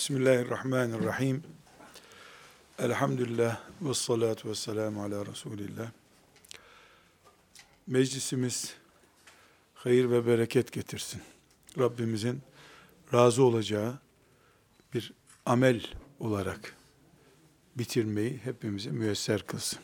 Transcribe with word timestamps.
Bismillahirrahmanirrahim. 0.00 1.42
Elhamdülillah 2.78 3.60
ve 3.82 3.94
salatu 3.94 4.48
ve 4.48 4.54
selamu 4.54 5.02
ala 5.02 5.26
Resulillah. 5.26 5.90
Meclisimiz 7.86 8.74
hayır 9.74 10.10
ve 10.10 10.26
bereket 10.26 10.72
getirsin. 10.72 11.22
Rabbimizin 11.78 12.42
razı 13.14 13.44
olacağı 13.44 13.98
bir 14.94 15.12
amel 15.46 15.86
olarak 16.20 16.76
bitirmeyi 17.76 18.40
hepimize 18.44 18.90
müyesser 18.90 19.46
kılsın. 19.46 19.80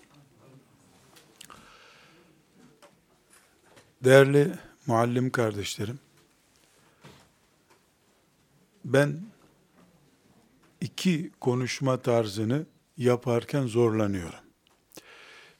Değerli 4.04 4.52
muallim 4.86 5.30
kardeşlerim, 5.30 5.98
ben 8.84 9.35
iki 10.86 11.30
konuşma 11.40 11.96
tarzını 11.96 12.66
yaparken 12.96 13.66
zorlanıyorum. 13.66 14.38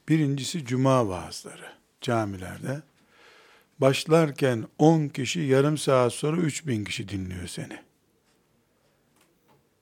Birincisi 0.09 0.65
cuma 0.65 1.09
vaazları 1.09 1.73
camilerde. 2.01 2.83
Başlarken 3.79 4.65
10 4.79 5.09
kişi 5.09 5.41
yarım 5.41 5.79
saat 5.79 6.13
sonra 6.13 6.41
3000 6.41 6.85
kişi 6.85 7.09
dinliyor 7.09 7.47
seni. 7.47 7.79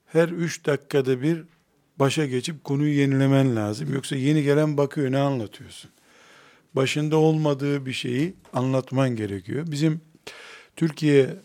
Her 0.07 0.29
3 0.29 0.67
dakikada 0.67 1.23
bir 1.23 1.45
başa 1.97 2.27
geçip 2.27 2.65
konuyu 2.65 2.95
yenilemen 2.95 3.56
lazım. 3.56 3.95
Yoksa 3.95 4.17
yeni 4.17 4.42
gelen 4.42 4.77
bakıyor 4.77 5.12
ne 5.12 5.19
anlatıyorsun. 5.19 5.91
Başında 6.75 7.17
olmadığı 7.17 7.87
bir 7.87 7.92
şeyi 7.92 8.34
anlatman 8.53 9.17
gerekiyor. 9.17 9.67
Bizim 9.70 10.01
Türkiye 10.77 11.37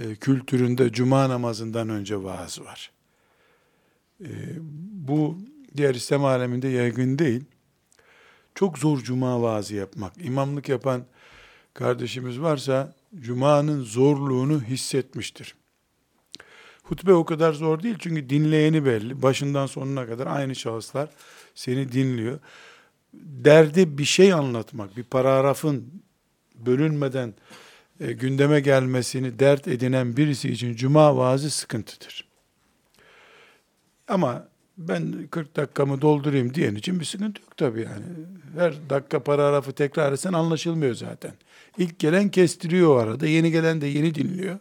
e, 0.00 0.14
kültüründe 0.14 0.92
cuma 0.92 1.28
namazından 1.28 1.88
önce 1.88 2.22
vaaz 2.22 2.60
var. 2.60 2.95
E, 4.20 4.30
bu 5.08 5.38
diğer 5.76 5.94
İslam 5.94 6.24
aleminde 6.24 6.68
yaygın 6.68 7.18
değil. 7.18 7.44
Çok 8.54 8.78
zor 8.78 8.98
cuma 8.98 9.42
vaazı 9.42 9.74
yapmak. 9.74 10.12
İmamlık 10.18 10.68
yapan 10.68 11.04
kardeşimiz 11.74 12.40
varsa 12.40 12.94
cumanın 13.20 13.82
zorluğunu 13.82 14.62
hissetmiştir. 14.62 15.54
Hutbe 16.82 17.12
o 17.12 17.24
kadar 17.24 17.52
zor 17.52 17.82
değil 17.82 17.96
çünkü 17.98 18.30
dinleyeni 18.30 18.84
belli. 18.84 19.22
Başından 19.22 19.66
sonuna 19.66 20.06
kadar 20.06 20.26
aynı 20.26 20.54
şahıslar 20.54 21.08
seni 21.54 21.92
dinliyor. 21.92 22.38
Derdi 23.14 23.98
bir 23.98 24.04
şey 24.04 24.32
anlatmak, 24.32 24.96
bir 24.96 25.02
paragrafın 25.02 26.02
bölünmeden 26.54 27.34
e, 28.00 28.12
gündeme 28.12 28.60
gelmesini 28.60 29.38
dert 29.38 29.68
edinen 29.68 30.16
birisi 30.16 30.52
için 30.52 30.76
cuma 30.76 31.16
vaazı 31.16 31.50
sıkıntıdır. 31.50 32.26
Ama 34.08 34.48
ben 34.78 35.26
40 35.30 35.56
dakikamı 35.56 36.00
doldurayım 36.00 36.54
diyen 36.54 36.74
için 36.74 37.00
bir 37.00 37.04
sıkıntı 37.04 37.42
yok 37.42 37.56
tabii 37.56 37.80
yani. 37.80 38.04
Her 38.56 38.90
dakika 38.90 39.22
paragrafı 39.22 39.72
tekrar 39.72 40.12
etsen 40.12 40.32
anlaşılmıyor 40.32 40.94
zaten. 40.94 41.32
İlk 41.78 41.98
gelen 41.98 42.28
kestiriyor 42.28 42.96
o 42.96 42.98
arada, 42.98 43.26
yeni 43.26 43.50
gelen 43.50 43.80
de 43.80 43.86
yeni 43.86 44.14
dinliyor. 44.14 44.58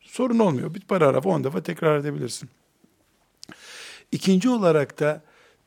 Sorun 0.00 0.38
olmuyor. 0.38 0.74
Bir 0.74 0.80
paragrafı 0.80 1.28
10 1.28 1.44
defa 1.44 1.62
tekrar 1.62 1.98
edebilirsin. 1.98 2.50
İkinci 4.12 4.48
olarak 4.48 5.00
da 5.00 5.22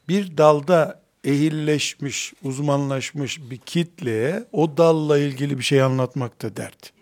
bir 0.07 0.37
dalda 0.37 1.01
ehilleşmiş, 1.23 2.33
uzmanlaşmış 2.43 3.39
bir 3.49 3.57
kitleye 3.57 4.45
o 4.51 4.77
dalla 4.77 5.17
ilgili 5.17 5.57
bir 5.57 5.63
şey 5.63 5.81
anlatmak 5.81 6.41
da 6.41 6.55
dert. 6.55 6.93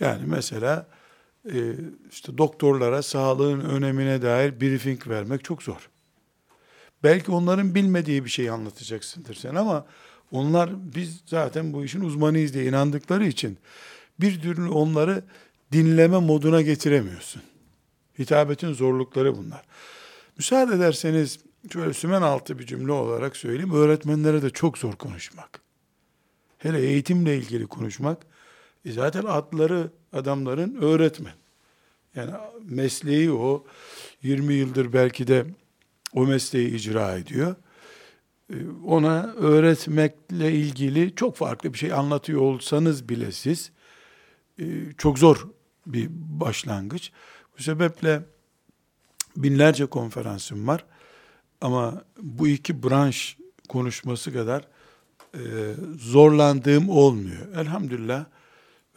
Yani 0.00 0.22
mesela 0.26 0.86
e, 1.44 1.74
işte 2.10 2.38
doktorlara 2.38 3.02
sağlığın 3.02 3.60
önemine 3.60 4.22
dair 4.22 4.60
briefing 4.60 5.08
vermek 5.08 5.44
çok 5.44 5.62
zor. 5.62 5.88
Belki 7.02 7.30
onların 7.30 7.74
bilmediği 7.74 8.24
bir 8.24 8.30
şey 8.30 8.50
anlatacaksındır 8.50 9.34
sen 9.34 9.54
ama 9.54 9.86
onlar 10.32 10.94
biz 10.94 11.20
zaten 11.26 11.72
bu 11.72 11.84
işin 11.84 12.00
uzmanıyız 12.00 12.54
diye 12.54 12.64
inandıkları 12.64 13.26
için 13.26 13.58
bir 14.20 14.40
türlü 14.40 14.68
onları 14.68 15.24
dinleme 15.72 16.18
moduna 16.18 16.62
getiremiyorsun. 16.62 17.42
Hitabetin 18.18 18.72
zorlukları 18.72 19.36
bunlar. 19.36 19.62
Müsaade 20.36 20.74
ederseniz 20.74 21.38
şöyle 21.72 21.94
sümen 21.94 22.22
altı 22.22 22.58
bir 22.58 22.66
cümle 22.66 22.92
olarak 22.92 23.36
söyleyeyim. 23.36 23.74
Öğretmenlere 23.74 24.42
de 24.42 24.50
çok 24.50 24.78
zor 24.78 24.92
konuşmak. 24.92 25.60
Hele 26.58 26.80
eğitimle 26.80 27.36
ilgili 27.36 27.66
konuşmak. 27.66 28.26
E 28.84 28.92
zaten 28.92 29.24
adları 29.24 29.90
adamların 30.12 30.76
öğretmen. 30.80 31.34
Yani 32.14 32.30
mesleği 32.62 33.32
o. 33.32 33.64
20 34.22 34.54
yıldır 34.54 34.92
belki 34.92 35.26
de 35.26 35.46
o 36.14 36.26
mesleği 36.26 36.74
icra 36.74 37.16
ediyor. 37.16 37.56
E, 38.52 38.56
ona 38.86 39.32
öğretmekle 39.32 40.52
ilgili 40.52 41.14
çok 41.14 41.36
farklı 41.36 41.72
bir 41.72 41.78
şey 41.78 41.92
anlatıyor 41.92 42.40
olsanız 42.40 43.08
bile 43.08 43.32
siz 43.32 43.70
e, 44.58 44.64
çok 44.98 45.18
zor 45.18 45.48
bir 45.86 46.08
başlangıç. 46.10 47.12
Bu 47.58 47.62
sebeple 47.62 48.22
binlerce 49.36 49.86
konferansım 49.86 50.68
var. 50.68 50.84
Ama 51.60 52.04
bu 52.22 52.48
iki 52.48 52.82
branş 52.82 53.36
konuşması 53.68 54.32
kadar 54.32 54.68
e, 55.34 55.42
zorlandığım 55.98 56.88
olmuyor. 56.88 57.54
Elhamdülillah 57.54 58.24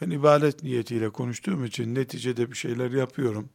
ben 0.02 0.10
ibadet 0.10 0.62
niyetiyle 0.62 1.10
konuştuğum 1.10 1.64
için 1.64 1.94
neticede 1.94 2.50
bir 2.50 2.56
şeyler 2.56 2.90
yapıyorum. 2.90 3.48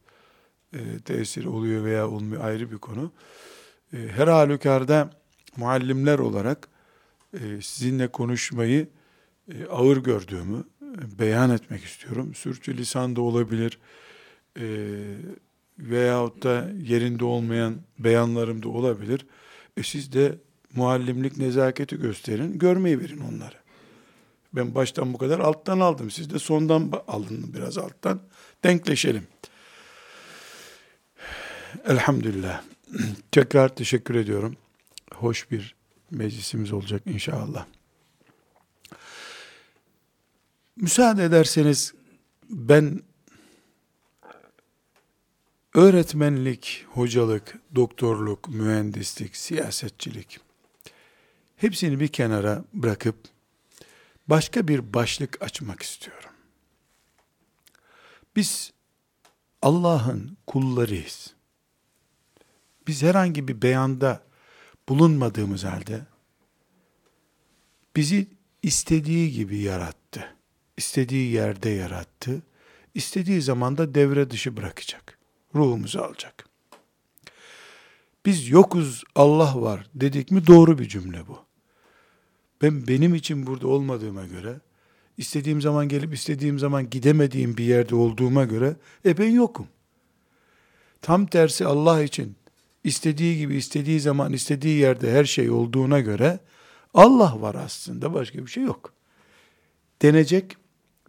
E, 0.73 0.79
tesir 1.05 1.45
oluyor 1.45 1.83
veya 1.83 2.09
olmuyor 2.09 2.43
ayrı 2.43 2.71
bir 2.71 2.77
konu. 2.77 3.11
E, 3.93 3.97
her 3.97 4.27
halükarda 4.27 5.09
muallimler 5.57 6.19
olarak 6.19 6.67
e, 7.33 7.61
sizinle 7.61 8.07
konuşmayı 8.07 8.87
e, 9.53 9.65
ağır 9.65 9.97
gördüğümü 9.97 10.63
e, 10.81 11.19
beyan 11.19 11.49
etmek 11.49 11.83
istiyorum. 11.83 12.35
Sürçü 12.35 12.77
lisan 12.77 13.15
da 13.15 13.21
olabilir 13.21 13.79
e, 14.59 14.65
veyahut 15.79 16.43
da 16.43 16.69
yerinde 16.81 17.25
olmayan 17.25 17.75
beyanlarım 17.99 18.63
da 18.63 18.69
olabilir. 18.69 19.25
E, 19.77 19.83
siz 19.83 20.13
de 20.13 20.35
muallimlik 20.75 21.37
nezaketi 21.37 21.97
gösterin, 21.97 22.59
görmeyi 22.59 22.99
verin 22.99 23.19
onları. 23.19 23.66
Ben 24.53 24.75
baştan 24.75 25.13
bu 25.13 25.17
kadar 25.17 25.39
alttan 25.39 25.79
aldım. 25.79 26.11
Siz 26.11 26.29
de 26.29 26.39
sondan 26.39 26.91
alın 27.07 27.53
biraz 27.53 27.77
alttan. 27.77 28.21
Denkleşelim. 28.63 29.27
Elhamdülillah. 31.85 32.61
Tekrar 33.31 33.75
teşekkür 33.75 34.15
ediyorum. 34.15 34.55
Hoş 35.13 35.51
bir 35.51 35.75
meclisimiz 36.11 36.73
olacak 36.73 37.01
inşallah. 37.05 37.65
Müsaade 40.75 41.23
ederseniz 41.23 41.93
ben 42.49 43.01
öğretmenlik, 45.73 46.85
hocalık, 46.93 47.57
doktorluk, 47.75 48.49
mühendislik, 48.49 49.35
siyasetçilik 49.35 50.39
hepsini 51.57 51.99
bir 51.99 52.07
kenara 52.07 52.63
bırakıp 52.73 53.15
başka 54.27 54.67
bir 54.67 54.93
başlık 54.93 55.41
açmak 55.41 55.81
istiyorum. 55.81 56.29
Biz 58.35 58.73
Allah'ın 59.61 60.37
kullarıyız. 60.47 61.33
Biz 62.87 63.03
herhangi 63.03 63.47
bir 63.47 63.61
beyanda 63.61 64.23
bulunmadığımız 64.89 65.63
halde 65.63 66.01
bizi 67.95 68.27
istediği 68.63 69.31
gibi 69.31 69.57
yarattı. 69.57 70.35
İstediği 70.77 71.31
yerde 71.31 71.69
yarattı. 71.69 72.41
İstediği 72.93 73.41
zaman 73.41 73.77
da 73.77 73.95
devre 73.95 74.29
dışı 74.29 74.57
bırakacak. 74.57 75.19
Ruhumuzu 75.55 75.99
alacak. 75.99 76.49
Biz 78.25 78.49
yokuz 78.49 79.03
Allah 79.15 79.61
var 79.61 79.89
dedik 79.95 80.31
mi 80.31 80.47
doğru 80.47 80.79
bir 80.79 80.87
cümle 80.87 81.27
bu. 81.27 81.46
Ben 82.61 82.87
benim 82.87 83.15
için 83.15 83.47
burada 83.47 83.67
olmadığıma 83.67 84.25
göre, 84.25 84.59
istediğim 85.17 85.61
zaman 85.61 85.89
gelip 85.89 86.13
istediğim 86.13 86.59
zaman 86.59 86.89
gidemediğim 86.89 87.57
bir 87.57 87.63
yerde 87.63 87.95
olduğuma 87.95 88.43
göre, 88.43 88.75
e 89.05 89.17
ben 89.17 89.29
yokum. 89.29 89.67
Tam 91.01 91.25
tersi 91.25 91.65
Allah 91.65 92.03
için 92.03 92.35
istediği 92.83 93.37
gibi 93.37 93.55
istediği 93.55 93.99
zaman 93.99 94.33
istediği 94.33 94.77
yerde 94.77 95.11
her 95.11 95.25
şey 95.25 95.49
olduğuna 95.49 95.99
göre 95.99 96.39
Allah 96.93 97.41
var 97.41 97.55
aslında 97.55 98.13
başka 98.13 98.45
bir 98.45 98.51
şey 98.51 98.63
yok. 98.63 98.93
Denecek 100.01 100.57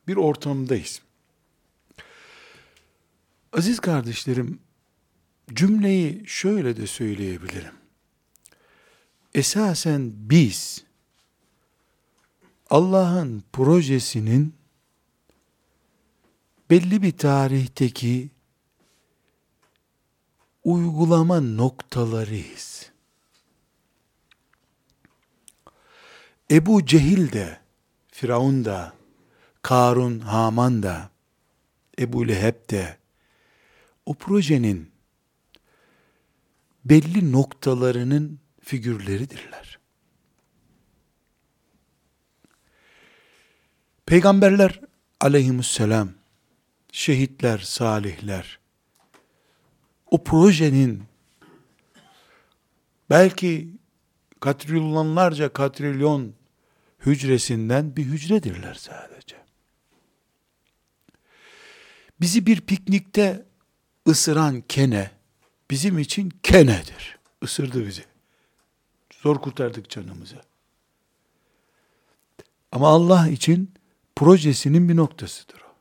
bir 0.09 0.17
ortamdayız. 0.17 1.03
Aziz 3.53 3.81
kardeşlerim, 3.81 4.59
cümleyi 5.55 6.23
şöyle 6.27 6.77
de 6.77 6.87
söyleyebilirim. 6.87 7.73
Esasen 9.35 10.13
biz 10.15 10.85
Allah'ın 12.71 13.43
projesinin 13.53 14.55
belli 16.71 17.03
bir 17.03 17.19
tarihteki 17.19 18.31
uygulama 20.65 21.41
noktalarıyız. 21.41 22.91
Ebu 26.51 26.87
Cehil 26.87 27.33
de, 27.33 27.61
Firavun 28.09 28.65
da, 28.65 28.93
Karun, 29.63 30.19
Haman 30.21 30.83
da, 30.83 31.11
Ebu 31.99 32.29
Leheb 32.29 32.71
de, 32.71 32.97
o 34.07 34.15
projenin 34.15 34.91
belli 36.85 37.33
noktalarının 37.33 38.39
figürleridirler. 38.61 39.78
Peygamberler 44.09 44.81
aleyhisselam, 45.21 46.11
şehitler, 46.93 47.59
salihler, 47.59 48.59
o 50.11 50.25
projenin 50.25 51.03
belki 53.11 53.69
katrilyonlarca 54.41 55.53
katrilyon 55.53 56.35
hücresinden 57.07 57.97
bir 57.97 58.05
hücredirler 58.05 58.75
sadece. 58.75 59.37
Bizi 62.21 62.47
bir 62.47 62.61
piknikte 62.61 63.47
ısıran 64.09 64.61
kene 64.61 65.11
bizim 65.71 65.99
için 65.99 66.33
kenedir. 66.43 67.19
Isırdı 67.43 67.87
bizi. 67.87 68.05
Zor 69.11 69.37
kurtardık 69.37 69.91
canımızı. 69.91 70.41
Ama 72.73 72.89
Allah 72.89 73.29
için 73.29 73.78
projesinin 74.19 74.89
bir 74.89 74.97
noktasıdır 74.97 75.61
o. 75.61 75.75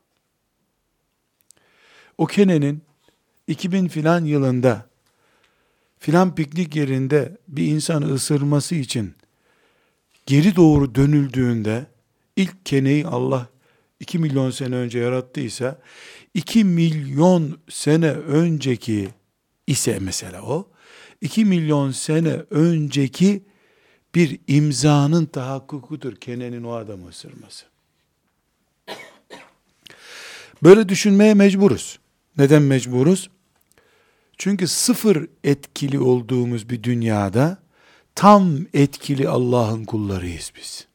O 2.18 2.26
kenenin 2.26 2.82
2000 3.46 3.88
filan 3.88 4.24
yılında 4.24 4.86
filan 5.98 6.34
piknik 6.34 6.76
yerinde 6.76 7.38
bir 7.48 7.66
insanı 7.66 8.14
ısırması 8.14 8.74
için 8.74 9.14
geri 10.26 10.56
doğru 10.56 10.94
dönüldüğünde 10.94 11.86
ilk 12.36 12.66
keneyi 12.66 13.06
Allah 13.06 13.48
2 14.00 14.18
milyon 14.18 14.50
sene 14.50 14.74
önce 14.74 14.98
yarattıysa 14.98 15.78
2 16.34 16.64
milyon 16.64 17.58
sene 17.68 18.10
önceki 18.10 19.08
ise 19.66 19.98
mesela 20.00 20.42
o 20.42 20.70
2 21.20 21.44
milyon 21.44 21.90
sene 21.90 22.32
önceki 22.50 23.42
bir 24.14 24.38
imzanın 24.46 25.26
tahakkukudur 25.26 26.16
Kene'nin 26.16 26.64
o 26.64 26.72
adamı 26.72 27.08
ısırması. 27.08 27.77
Böyle 30.62 30.88
düşünmeye 30.88 31.34
mecburuz. 31.34 31.98
Neden 32.38 32.62
mecburuz? 32.62 33.30
Çünkü 34.38 34.68
sıfır 34.68 35.28
etkili 35.44 36.00
olduğumuz 36.00 36.70
bir 36.70 36.82
dünyada 36.82 37.58
tam 38.14 38.58
etkili 38.74 39.28
Allah'ın 39.28 39.84
kullarıyız 39.84 40.52
biz. 40.56 40.86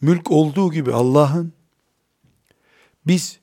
Mülk 0.00 0.30
olduğu 0.30 0.72
gibi 0.72 0.92
Allah'ın 0.92 1.52
biz 3.06 3.38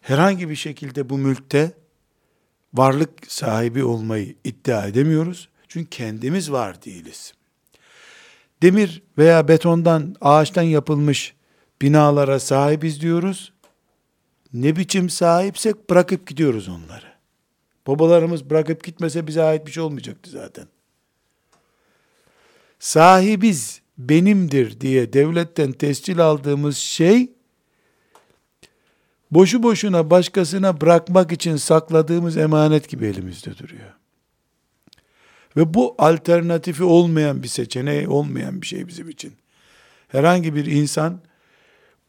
herhangi 0.00 0.48
bir 0.48 0.56
şekilde 0.56 1.08
bu 1.08 1.18
mülkte 1.18 1.72
varlık 2.74 3.32
sahibi 3.32 3.84
olmayı 3.84 4.34
iddia 4.44 4.86
edemiyoruz. 4.86 5.48
Çünkü 5.68 5.90
kendimiz 5.90 6.52
var 6.52 6.82
değiliz. 6.84 7.34
Demir 8.62 9.02
veya 9.18 9.48
betondan, 9.48 10.16
ağaçtan 10.20 10.62
yapılmış 10.62 11.34
binalara 11.82 12.40
sahibiz 12.40 13.00
diyoruz. 13.00 13.52
Ne 14.52 14.76
biçim 14.76 15.10
sahipsek 15.10 15.90
bırakıp 15.90 16.26
gidiyoruz 16.26 16.68
onları. 16.68 17.12
Babalarımız 17.86 18.50
bırakıp 18.50 18.84
gitmese 18.84 19.26
bize 19.26 19.42
ait 19.42 19.66
bir 19.66 19.72
şey 19.72 19.82
olmayacaktı 19.82 20.30
zaten. 20.30 20.66
Sahibiz 22.78 23.80
benimdir 23.98 24.80
diye 24.80 25.12
devletten 25.12 25.72
tescil 25.72 26.20
aldığımız 26.20 26.76
şey 26.76 27.32
boşu 29.30 29.62
boşuna 29.62 30.10
başkasına 30.10 30.80
bırakmak 30.80 31.32
için 31.32 31.56
sakladığımız 31.56 32.36
emanet 32.36 32.88
gibi 32.88 33.06
elimizde 33.06 33.58
duruyor. 33.58 33.92
Ve 35.56 35.74
bu 35.74 35.94
alternatifi 35.98 36.84
olmayan 36.84 37.42
bir 37.42 37.48
seçeneği 37.48 38.08
olmayan 38.08 38.62
bir 38.62 38.66
şey 38.66 38.88
bizim 38.88 39.08
için. 39.08 39.32
Herhangi 40.08 40.54
bir 40.54 40.66
insan 40.66 41.20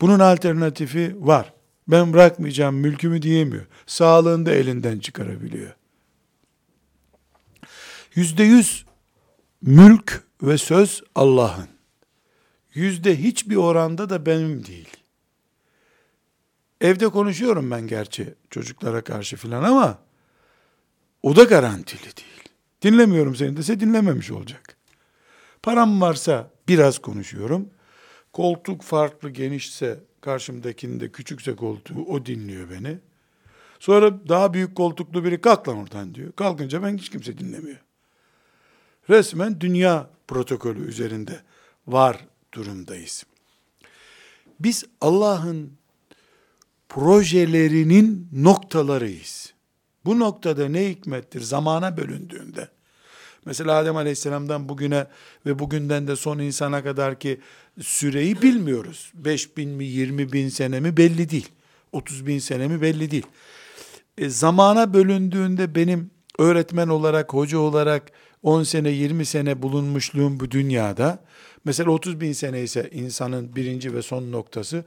bunun 0.03 0.19
alternatifi 0.19 1.15
var. 1.19 1.53
Ben 1.87 2.13
bırakmayacağım 2.13 2.75
mülkümü 2.75 3.21
diyemiyor. 3.21 3.65
Sağlığını 3.85 4.45
da 4.45 4.51
elinden 4.51 4.99
çıkarabiliyor. 4.99 5.75
Yüzde 8.15 8.43
yüz 8.43 8.85
mülk 9.61 10.23
ve 10.41 10.57
söz 10.57 11.03
Allah'ın. 11.15 11.67
Yüzde 12.73 13.23
hiçbir 13.23 13.55
oranda 13.55 14.09
da 14.09 14.25
benim 14.25 14.65
değil. 14.65 14.89
Evde 16.81 17.09
konuşuyorum 17.09 17.71
ben 17.71 17.87
gerçi 17.87 18.33
çocuklara 18.49 19.03
karşı 19.03 19.37
filan 19.37 19.63
ama 19.63 19.99
o 21.21 21.35
da 21.35 21.43
garantili 21.43 22.01
değil. 22.01 22.43
Dinlemiyorum 22.81 23.35
seni 23.35 23.57
dese 23.57 23.79
dinlememiş 23.79 24.31
olacak. 24.31 24.77
Param 25.61 26.01
varsa 26.01 26.51
biraz 26.67 26.99
konuşuyorum. 26.99 27.69
Koltuk 28.33 28.81
farklı 28.81 29.29
genişse 29.29 29.99
karşımdakinde 30.21 31.11
küçükse 31.11 31.55
koltuğu 31.55 32.05
o 32.05 32.25
dinliyor 32.25 32.69
beni. 32.69 32.97
Sonra 33.79 34.27
daha 34.29 34.53
büyük 34.53 34.75
koltuklu 34.75 35.23
biri 35.23 35.41
kalk 35.41 35.67
lan 35.67 35.77
oradan 35.77 36.15
diyor. 36.15 36.31
Kalkınca 36.31 36.83
ben 36.83 36.97
hiç 36.97 37.09
kimse 37.09 37.37
dinlemiyor. 37.37 37.77
Resmen 39.09 39.61
dünya 39.61 40.09
protokolü 40.27 40.87
üzerinde 40.87 41.41
var 41.87 42.27
durumdayız. 42.53 43.23
Biz 44.59 44.85
Allah'ın 45.01 45.73
projelerinin 46.89 48.29
noktalarıyız. 48.33 49.53
Bu 50.05 50.19
noktada 50.19 50.69
ne 50.69 50.89
hikmettir? 50.89 51.41
Zamana 51.41 51.97
bölündüğünde. 51.97 52.67
Mesela 53.45 53.75
Adem 53.75 53.95
Aleyhisselam'dan 53.95 54.69
bugüne 54.69 55.07
ve 55.45 55.59
bugünden 55.59 56.07
de 56.07 56.15
son 56.15 56.39
insana 56.39 56.83
kadar 56.83 57.19
ki 57.19 57.39
süreyi 57.81 58.41
bilmiyoruz. 58.41 59.11
5 59.13 59.57
bin 59.57 59.69
mi 59.69 59.85
20 59.85 60.33
bin 60.33 60.49
sene 60.49 60.79
mi 60.79 60.97
belli 60.97 61.29
değil. 61.29 61.49
30 61.91 62.27
bin 62.27 62.39
sene 62.39 62.67
mi 62.67 62.81
belli 62.81 63.11
değil. 63.11 63.25
E, 64.17 64.29
zamana 64.29 64.93
bölündüğünde 64.93 65.75
benim 65.75 66.11
öğretmen 66.39 66.87
olarak, 66.87 67.33
hoca 67.33 67.57
olarak 67.57 68.11
10 68.43 68.63
sene 68.63 68.89
20 68.89 69.25
sene 69.25 69.61
bulunmuşluğum 69.61 70.39
bu 70.39 70.51
dünyada 70.51 71.19
mesela 71.65 71.91
30 71.91 72.21
bin 72.21 72.33
sene 72.33 72.61
ise 72.61 72.89
insanın 72.91 73.55
birinci 73.55 73.93
ve 73.93 74.01
son 74.01 74.31
noktası 74.31 74.85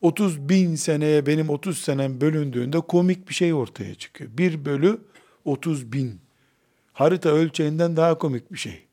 30 0.00 0.48
bin 0.48 0.74
seneye 0.74 1.26
benim 1.26 1.50
30 1.50 1.78
senem 1.78 2.20
bölündüğünde 2.20 2.80
komik 2.80 3.28
bir 3.28 3.34
şey 3.34 3.54
ortaya 3.54 3.94
çıkıyor. 3.94 4.30
1 4.38 4.64
bölü 4.64 4.98
30 5.44 5.92
bin. 5.92 6.27
Harita 6.98 7.28
ölçeğinden 7.28 7.96
daha 7.96 8.18
komik 8.18 8.52
bir 8.52 8.58
şey. 8.58 8.86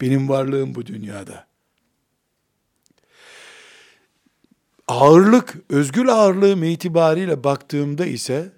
Benim 0.00 0.28
varlığım 0.28 0.74
bu 0.74 0.86
dünyada. 0.86 1.46
Ağırlık, 4.88 5.54
özgül 5.68 6.08
ağırlığım 6.08 6.64
itibariyle 6.64 7.44
baktığımda 7.44 8.06
ise 8.06 8.52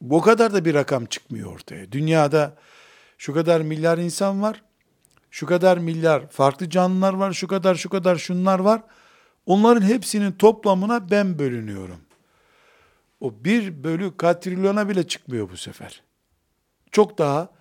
bu 0.00 0.20
kadar 0.20 0.54
da 0.54 0.64
bir 0.64 0.74
rakam 0.74 1.06
çıkmıyor 1.06 1.52
ortaya. 1.52 1.92
Dünyada 1.92 2.56
şu 3.18 3.34
kadar 3.34 3.60
milyar 3.60 3.98
insan 3.98 4.42
var, 4.42 4.62
şu 5.30 5.46
kadar 5.46 5.78
milyar 5.78 6.30
farklı 6.30 6.70
canlılar 6.70 7.12
var, 7.12 7.32
şu 7.32 7.48
kadar 7.48 7.74
şu 7.74 7.88
kadar 7.88 8.16
şunlar 8.16 8.58
var. 8.58 8.82
Onların 9.46 9.82
hepsinin 9.82 10.32
toplamına 10.32 11.10
ben 11.10 11.38
bölünüyorum. 11.38 12.00
O 13.20 13.44
bir 13.44 13.84
bölü 13.84 14.16
katrilyona 14.16 14.88
bile 14.88 15.08
çıkmıyor 15.08 15.50
bu 15.50 15.56
sefer. 15.56 16.02
Çok 16.92 17.18
daha 17.18 17.55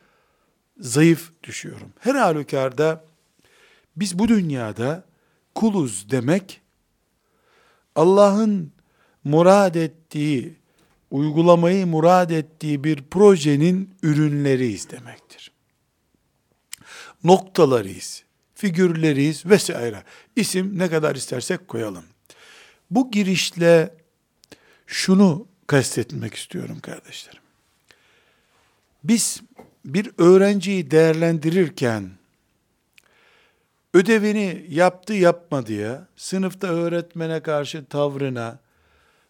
zayıf 0.80 1.32
düşüyorum. 1.44 1.94
Her 2.00 2.16
halükarda 2.16 3.04
biz 3.96 4.20
bu 4.20 4.28
dünyada 4.28 5.04
kuluz 5.56 6.12
demek 6.12 6.62
Allah'ın 7.96 8.72
murad 9.24 9.76
ettiği, 9.76 10.56
uygulamayı 11.12 11.88
murad 11.88 12.30
ettiği 12.30 12.84
bir 12.84 13.04
projenin 13.04 13.96
ürünleriyiz 14.04 14.90
demektir. 14.90 15.52
Noktalarıyız, 17.24 18.24
figürleriyiz 18.56 19.46
vesaire. 19.46 20.04
İsim 20.36 20.80
ne 20.80 20.90
kadar 20.90 21.16
istersek 21.16 21.68
koyalım. 21.68 22.04
Bu 22.92 23.12
girişle 23.12 23.94
şunu 24.88 25.48
kastetmek 25.68 26.34
istiyorum 26.34 26.80
kardeşlerim. 26.80 27.45
Biz 29.08 29.42
bir 29.86 30.12
öğrenciyi 30.18 30.92
değerlendirirken 30.92 32.12
ödevini 33.94 34.66
yaptı 34.70 35.14
yapmadıya, 35.14 36.08
sınıfta 36.16 36.68
öğretmene 36.68 37.40
karşı 37.40 37.86
tavrına, 37.86 38.60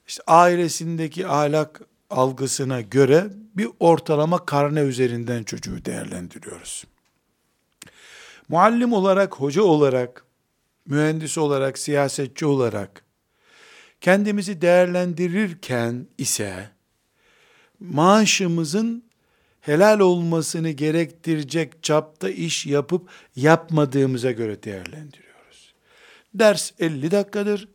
işte 0.07 0.23
ailesindeki 0.27 1.27
ahlak 1.27 1.81
algısına 2.09 2.81
göre 2.81 3.27
bir 3.55 3.67
ortalama 3.79 4.45
karne 4.45 4.79
üzerinden 4.79 5.43
çocuğu 5.43 5.85
değerlendiriyoruz. 5.85 6.83
Muallim 8.49 8.93
olarak, 8.93 9.35
hoca 9.35 9.61
olarak, 9.63 10.25
mühendis 10.85 11.37
olarak, 11.37 11.77
siyasetçi 11.77 12.45
olarak 12.45 13.03
kendimizi 14.01 14.61
değerlendirirken 14.61 16.07
ise 16.17 16.69
maaşımızın 17.79 19.04
helal 19.65 19.99
olmasını 19.99 20.69
gerektirecek 20.69 21.83
çapta 21.83 22.29
iş 22.29 22.65
yapıp 22.65 23.09
yapmadığımıza 23.35 24.31
göre 24.31 24.63
değerlendiriyoruz. 24.63 25.73
Ders 26.33 26.71
50 26.79 27.11
dakikadır. 27.11 27.67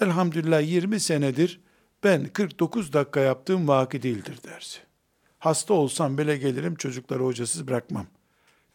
Elhamdülillah 0.00 0.68
20 0.68 1.00
senedir 1.00 1.60
ben 2.04 2.24
49 2.24 2.92
dakika 2.92 3.20
yaptığım 3.20 3.68
vaki 3.68 4.02
değildir 4.02 4.38
dersi. 4.44 4.78
Hasta 5.38 5.74
olsam 5.74 6.18
bile 6.18 6.36
gelirim 6.36 6.74
çocukları 6.74 7.24
hocasız 7.24 7.68
bırakmam 7.68 8.06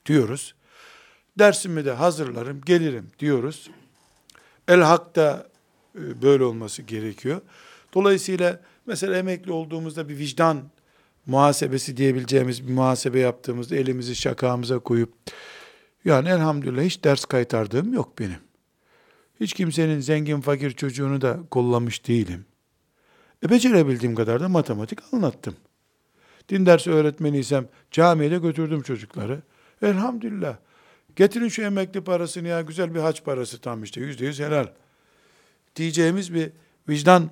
diyoruz. 0.05 0.55
Dersimi 1.39 1.85
de 1.85 1.91
hazırlarım 1.91 2.61
gelirim 2.61 3.11
diyoruz. 3.19 3.69
El 4.67 4.81
hakta 4.81 5.47
e, 5.95 6.21
böyle 6.21 6.43
olması 6.43 6.81
gerekiyor. 6.81 7.41
Dolayısıyla 7.93 8.61
mesela 8.85 9.17
emekli 9.17 9.51
olduğumuzda 9.51 10.09
bir 10.09 10.17
vicdan 10.17 10.63
muhasebesi 11.25 11.97
diyebileceğimiz 11.97 12.67
bir 12.67 12.73
muhasebe 12.73 13.19
yaptığımızda 13.19 13.75
elimizi 13.75 14.15
şakamıza 14.15 14.79
koyup 14.79 15.13
yani 16.05 16.29
elhamdülillah 16.29 16.83
hiç 16.83 17.03
ders 17.03 17.25
kaytardığım 17.25 17.93
yok 17.93 18.19
benim. 18.19 18.39
Hiç 19.39 19.53
kimsenin 19.53 19.99
zengin 19.99 20.41
fakir 20.41 20.71
çocuğunu 20.71 21.21
da 21.21 21.39
kollamış 21.51 22.07
değilim. 22.07 22.45
E 23.45 23.49
becerebildiğim 23.49 24.15
kadar 24.15 24.39
da 24.39 24.49
matematik 24.49 24.99
anlattım. 25.13 25.55
Din 26.49 26.65
dersi 26.65 26.91
öğretmeniysem 26.91 27.67
camiye 27.91 28.31
de 28.31 28.37
götürdüm 28.37 28.81
çocukları. 28.81 29.41
Elhamdülillah. 29.81 30.57
Getirin 31.15 31.47
şu 31.47 31.61
emekli 31.61 32.01
parasını 32.01 32.47
ya 32.47 32.61
güzel 32.61 32.95
bir 32.95 32.99
haç 32.99 33.23
parası 33.23 33.61
tam 33.61 33.83
işte 33.83 34.01
yüzde 34.01 34.25
yüz 34.25 34.39
helal. 34.39 34.67
Diyeceğimiz 35.75 36.33
bir 36.33 36.51
vicdan 36.89 37.29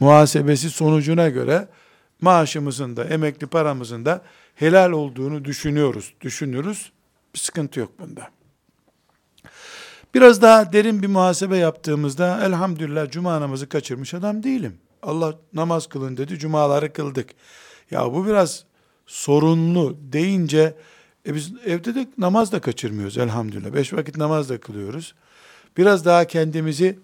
muhasebesi 0.00 0.70
sonucuna 0.70 1.28
göre 1.28 1.68
maaşımızın 2.20 2.96
da 2.96 3.04
emekli 3.04 3.46
paramızın 3.46 4.04
da 4.04 4.22
helal 4.54 4.92
olduğunu 4.92 5.44
düşünüyoruz. 5.44 6.14
Düşünürüz. 6.20 6.92
Bir 7.34 7.38
sıkıntı 7.38 7.80
yok 7.80 7.92
bunda. 7.98 8.30
Biraz 10.14 10.42
daha 10.42 10.72
derin 10.72 11.02
bir 11.02 11.06
muhasebe 11.06 11.56
yaptığımızda 11.56 12.44
elhamdülillah 12.44 13.10
cuma 13.10 13.40
namazı 13.40 13.68
kaçırmış 13.68 14.14
adam 14.14 14.42
değilim. 14.42 14.78
Allah 15.02 15.38
namaz 15.52 15.86
kılın 15.86 16.16
dedi, 16.16 16.38
cumaları 16.38 16.92
kıldık. 16.92 17.30
Ya 17.90 18.12
bu 18.12 18.26
biraz 18.26 18.64
sorunlu 19.06 19.96
deyince 20.00 20.74
e 21.26 21.34
biz 21.34 21.52
evde 21.66 21.94
de 21.94 22.06
namaz 22.18 22.52
da 22.52 22.60
kaçırmıyoruz 22.60 23.18
elhamdülillah. 23.18 23.74
Beş 23.74 23.92
vakit 23.92 24.16
namaz 24.16 24.48
da 24.48 24.60
kılıyoruz. 24.60 25.14
Biraz 25.76 26.04
daha 26.04 26.24
kendimizi 26.24 26.98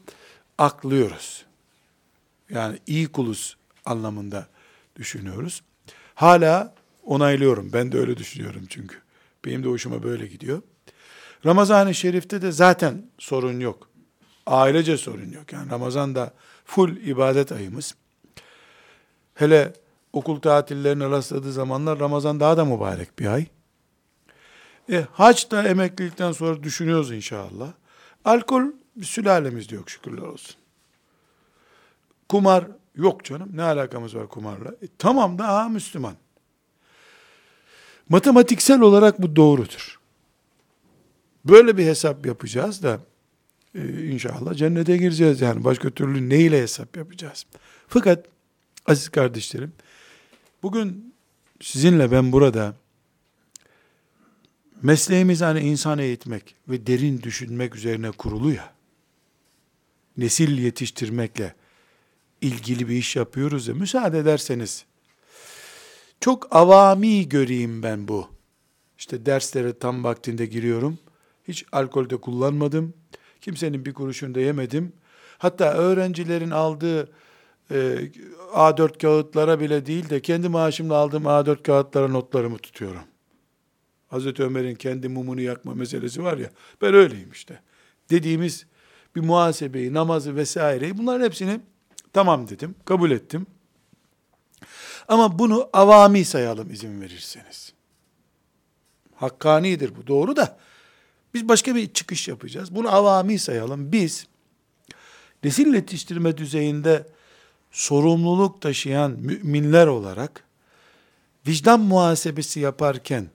aklıyoruz. 0.59 1.45
Yani 2.51 2.79
iyi 2.87 3.09
kuluz 3.09 3.57
anlamında 3.85 4.47
düşünüyoruz. 4.97 5.63
Hala 6.15 6.75
onaylıyorum. 7.05 7.71
Ben 7.73 7.93
de 7.93 7.99
öyle 7.99 8.17
düşünüyorum 8.17 8.63
çünkü. 8.69 8.97
Benim 9.45 9.65
de 9.65 9.69
hoşuma 9.69 10.03
böyle 10.03 10.27
gidiyor. 10.27 10.63
Ramazan-ı 11.47 11.95
Şerif'te 11.95 12.43
de 12.43 12.53
zaten 12.53 13.03
sorun 13.19 13.61
yok. 13.61 13.89
Ailece 14.47 14.97
sorun 14.97 15.33
yok. 15.33 15.53
Yani 15.53 15.71
Ramazan 15.71 16.15
da 16.15 16.35
full 16.65 16.97
ibadet 16.97 17.53
ayımız. 17.53 17.95
Hele 19.35 19.73
okul 20.13 20.41
tatillerine 20.41 21.11
rastladığı 21.11 21.53
zamanlar 21.53 21.99
Ramazan 21.99 22.41
daha 22.41 22.57
da 22.57 22.65
mübarek 22.65 23.19
bir 23.19 23.27
ay. 23.27 23.47
E, 24.93 25.05
hac 25.13 25.51
da 25.51 25.69
emeklilikten 25.69 26.33
sonra 26.33 26.63
düşünüyoruz 26.63 27.13
inşallah. 27.13 27.73
Alkol 28.25 28.63
sülalemizde 29.03 29.75
yok 29.75 29.91
şükürler 29.91 30.23
olsun. 30.23 30.57
Kumar 32.29 32.65
yok 32.97 33.25
canım. 33.25 33.51
Ne 33.55 33.63
alakamız 33.63 34.17
var 34.17 34.29
kumarla? 34.29 34.69
E, 34.69 34.87
tamam 34.99 35.39
da 35.39 35.49
ha 35.49 35.69
Müslüman. 35.69 36.15
Matematiksel 38.09 38.81
olarak 38.81 39.23
bu 39.23 39.37
doğrudur. 39.37 40.01
Böyle 41.45 41.77
bir 41.77 41.87
hesap 41.87 42.27
yapacağız 42.27 42.83
da 42.83 43.01
e, 43.75 44.07
inşallah 44.07 44.55
cennete 44.55 44.97
gireceğiz 44.97 45.41
yani. 45.41 45.65
Başka 45.65 45.91
türlü 45.91 46.29
neyle 46.29 46.63
hesap 46.63 46.97
yapacağız? 46.97 47.47
Fakat 47.89 48.27
aziz 48.87 49.09
kardeşlerim, 49.09 49.73
bugün 50.63 51.15
sizinle 51.61 52.13
ben 52.13 52.33
burada 52.33 52.75
mesleğimiz 54.83 55.41
hani 55.41 55.61
insan 55.61 55.99
eğitmek 55.99 56.55
ve 56.69 56.87
derin 56.87 57.23
düşünmek 57.23 57.77
üzerine 57.77 58.11
kurulu 58.11 58.53
ya. 58.53 58.75
Nesil 60.17 60.59
yetiştirmekle 60.59 61.55
ilgili 62.45 62.89
bir 62.89 62.97
iş 62.97 63.17
yapıyoruz 63.17 63.69
ya 63.69 63.75
müsaade 63.75 64.19
ederseniz 64.19 64.85
çok 66.21 66.57
avami 66.57 67.29
göreyim 67.29 67.83
ben 67.83 68.09
bu. 68.09 68.29
İşte 68.99 69.27
derslere 69.27 69.79
tam 69.79 70.05
vaktinde 70.05 70.47
giriyorum. 70.47 70.99
Hiç 71.49 71.65
alkol 71.73 72.11
de 72.11 72.17
kullanmadım. 72.17 72.95
Kimsenin 73.41 73.85
bir 73.85 73.95
kuruşunu 73.95 74.35
da 74.35 74.41
yemedim. 74.41 74.93
Hatta 75.39 75.75
öğrencilerin 75.75 76.51
aldığı 76.51 77.13
e, 77.71 78.11
A4 78.55 78.99
kağıtlara 78.99 79.61
bile 79.61 79.87
değil 79.87 80.11
de 80.11 80.21
kendi 80.21 80.49
maaşımla 80.49 80.95
aldığım 80.95 81.25
A4 81.25 81.63
kağıtlara 81.63 82.09
notlarımı 82.09 82.59
tutuyorum. 82.59 83.03
Hazreti 84.09 84.43
Ömer'in 84.43 84.75
kendi 84.75 85.09
mumunu 85.09 85.41
yakma 85.41 85.75
meselesi 85.75 86.25
var 86.25 86.39
ya, 86.39 86.51
ben 86.83 86.95
öyleyim 86.95 87.31
işte. 87.33 87.61
Dediğimiz 88.11 88.67
bir 89.17 89.21
muhasebeyi, 89.21 89.95
namazı 89.95 90.37
vesaireyi 90.37 90.99
bunların 90.99 91.25
hepsini 91.25 91.61
tamam 92.15 92.49
dedim, 92.49 92.75
kabul 92.85 93.11
ettim. 93.11 93.47
Ama 95.09 95.39
bunu 95.39 95.69
avami 95.73 96.25
sayalım 96.25 96.71
izin 96.71 97.01
verirseniz. 97.01 97.73
Hakkanidir 99.15 99.97
bu 99.97 100.07
doğru 100.07 100.37
da 100.37 100.59
biz 101.35 101.49
başka 101.49 101.75
bir 101.75 101.93
çıkış 101.93 102.29
yapacağız. 102.29 102.75
Bunu 102.75 102.95
avami 102.95 103.39
sayalım. 103.39 103.93
Biz 103.93 104.27
nesil 105.45 105.75
yetiştirme 105.75 106.37
düzeyinde 106.37 107.07
sorumluluk 107.71 108.61
taşıyan 108.61 109.11
müminler 109.11 109.87
olarak 109.87 110.45
vicdan 111.47 111.81
muhasebesi 111.81 112.61
yaparken 112.61 113.27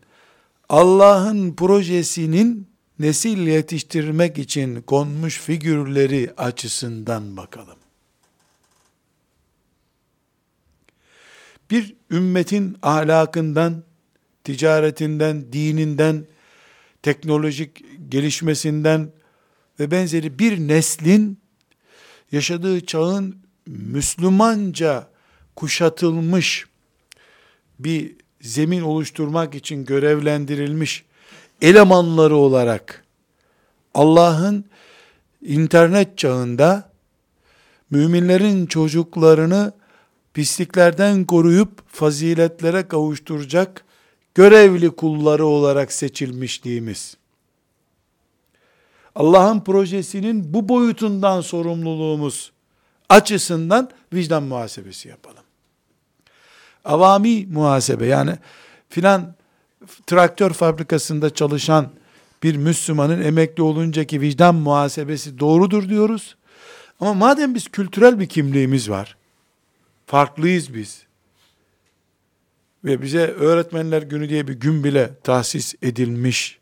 Allah'ın 0.70 1.56
projesinin 1.56 2.68
nesil 3.00 3.48
yetiştirmek 3.48 4.38
için 4.38 4.82
konmuş 4.82 5.40
figürleri 5.40 6.34
açısından 6.38 7.38
bakalım. 7.38 7.79
Bir 11.72 11.96
ümmetin 12.12 12.78
ahlakından, 12.82 13.84
ticaretinden, 14.44 15.54
dininden, 15.54 16.26
teknolojik 17.02 17.86
gelişmesinden 18.12 19.12
ve 19.80 19.92
benzeri 19.92 20.40
bir 20.40 20.60
neslin 20.60 21.40
yaşadığı 22.32 22.86
çağın 22.86 23.38
Müslümanca 23.68 25.08
kuşatılmış 25.56 26.66
bir 27.80 28.16
zemin 28.42 28.82
oluşturmak 28.82 29.56
için 29.56 29.86
görevlendirilmiş 29.86 31.06
elemanları 31.62 32.36
olarak 32.36 33.06
Allah'ın 33.94 34.66
internet 35.42 36.18
çağında 36.18 36.92
müminlerin 37.90 38.66
çocuklarını 38.66 39.74
pisliklerden 40.40 41.26
koruyup 41.26 41.82
faziletlere 41.88 42.88
kavuşturacak 42.88 43.86
görevli 44.36 44.90
kulları 44.90 45.46
olarak 45.46 45.92
seçilmişliğimiz. 45.92 47.18
Allah'ın 49.16 49.60
projesinin 49.60 50.54
bu 50.54 50.70
boyutundan 50.70 51.42
sorumluluğumuz 51.42 52.52
açısından 53.10 53.90
vicdan 54.14 54.44
muhasebesi 54.44 55.10
yapalım. 55.10 55.44
Avami 56.86 57.46
muhasebe 57.46 58.06
yani 58.06 58.32
filan 58.90 59.36
traktör 60.08 60.54
fabrikasında 60.54 61.30
çalışan 61.30 61.90
bir 62.44 62.56
Müslümanın 62.56 63.22
emekli 63.22 63.64
oluncaki 63.64 64.22
vicdan 64.22 64.56
muhasebesi 64.56 65.40
doğrudur 65.40 65.90
diyoruz. 65.90 66.36
Ama 67.00 67.14
madem 67.14 67.56
biz 67.56 67.68
kültürel 67.68 68.20
bir 68.20 68.30
kimliğimiz 68.30 68.90
var, 68.90 69.19
farklıyız 70.10 70.74
biz 70.74 71.04
ve 72.86 73.02
bize 73.02 73.28
öğretmenler 73.28 74.02
günü 74.02 74.30
diye 74.30 74.48
bir 74.48 74.54
gün 74.54 74.84
bile 74.84 75.10
tahsis 75.24 75.76
edilmiş 75.82 76.60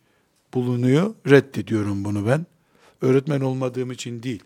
bulunuyor. 0.53 1.15
Reddediyorum 1.29 2.03
bunu 2.03 2.27
ben. 2.27 2.45
Öğretmen 3.01 3.41
olmadığım 3.41 3.91
için 3.91 4.23
değil. 4.23 4.43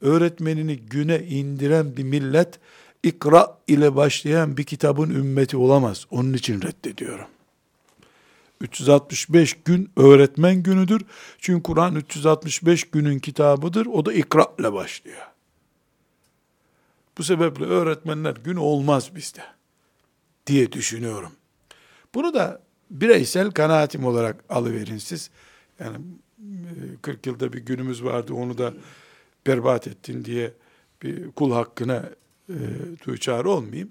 Öğretmenini 0.00 0.76
güne 0.76 1.18
indiren 1.18 1.96
bir 1.96 2.02
millet 2.02 2.58
ikra 3.02 3.58
ile 3.68 3.96
başlayan 3.96 4.56
bir 4.56 4.64
kitabın 4.64 5.10
ümmeti 5.10 5.56
olamaz. 5.56 6.06
Onun 6.10 6.32
için 6.32 6.62
reddediyorum. 6.62 7.26
365 8.60 9.56
gün 9.64 9.90
öğretmen 9.96 10.62
günüdür. 10.62 11.02
Çünkü 11.38 11.62
Kur'an 11.62 11.94
365 11.94 12.84
günün 12.84 13.18
kitabıdır. 13.18 13.86
O 13.86 14.06
da 14.06 14.12
ikra 14.12 14.46
ile 14.58 14.72
başlıyor. 14.72 15.37
Bu 17.18 17.24
sebeple 17.24 17.64
öğretmenler 17.64 18.34
günü 18.44 18.58
olmaz 18.58 19.14
bizde 19.14 19.42
diye 20.46 20.72
düşünüyorum. 20.72 21.32
Bunu 22.14 22.34
da 22.34 22.62
bireysel 22.90 23.50
kanaatim 23.50 24.04
olarak 24.04 24.44
alıverin 24.48 24.98
siz. 24.98 25.30
Yani 25.80 25.96
40 27.02 27.26
e, 27.26 27.30
yılda 27.30 27.52
bir 27.52 27.58
günümüz 27.58 28.04
vardı 28.04 28.34
onu 28.34 28.58
da 28.58 28.72
berbat 29.46 29.86
ettin 29.86 30.24
diye 30.24 30.52
bir 31.02 31.32
kul 31.32 31.52
hakkına 31.52 32.04
e, 32.48 32.56
tuğçar 33.02 33.44
olmayayım. 33.44 33.90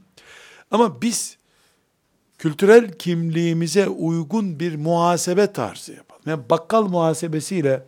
Ama 0.72 1.02
biz 1.02 1.38
kültürel 2.38 2.94
kimliğimize 2.98 3.88
uygun 3.88 4.60
bir 4.60 4.76
muhasebe 4.76 5.54
tarzı 5.54 5.94
yapalım. 5.94 6.24
Yani 6.26 6.50
bakkal 6.50 6.84
muhasebesiyle 6.84 7.84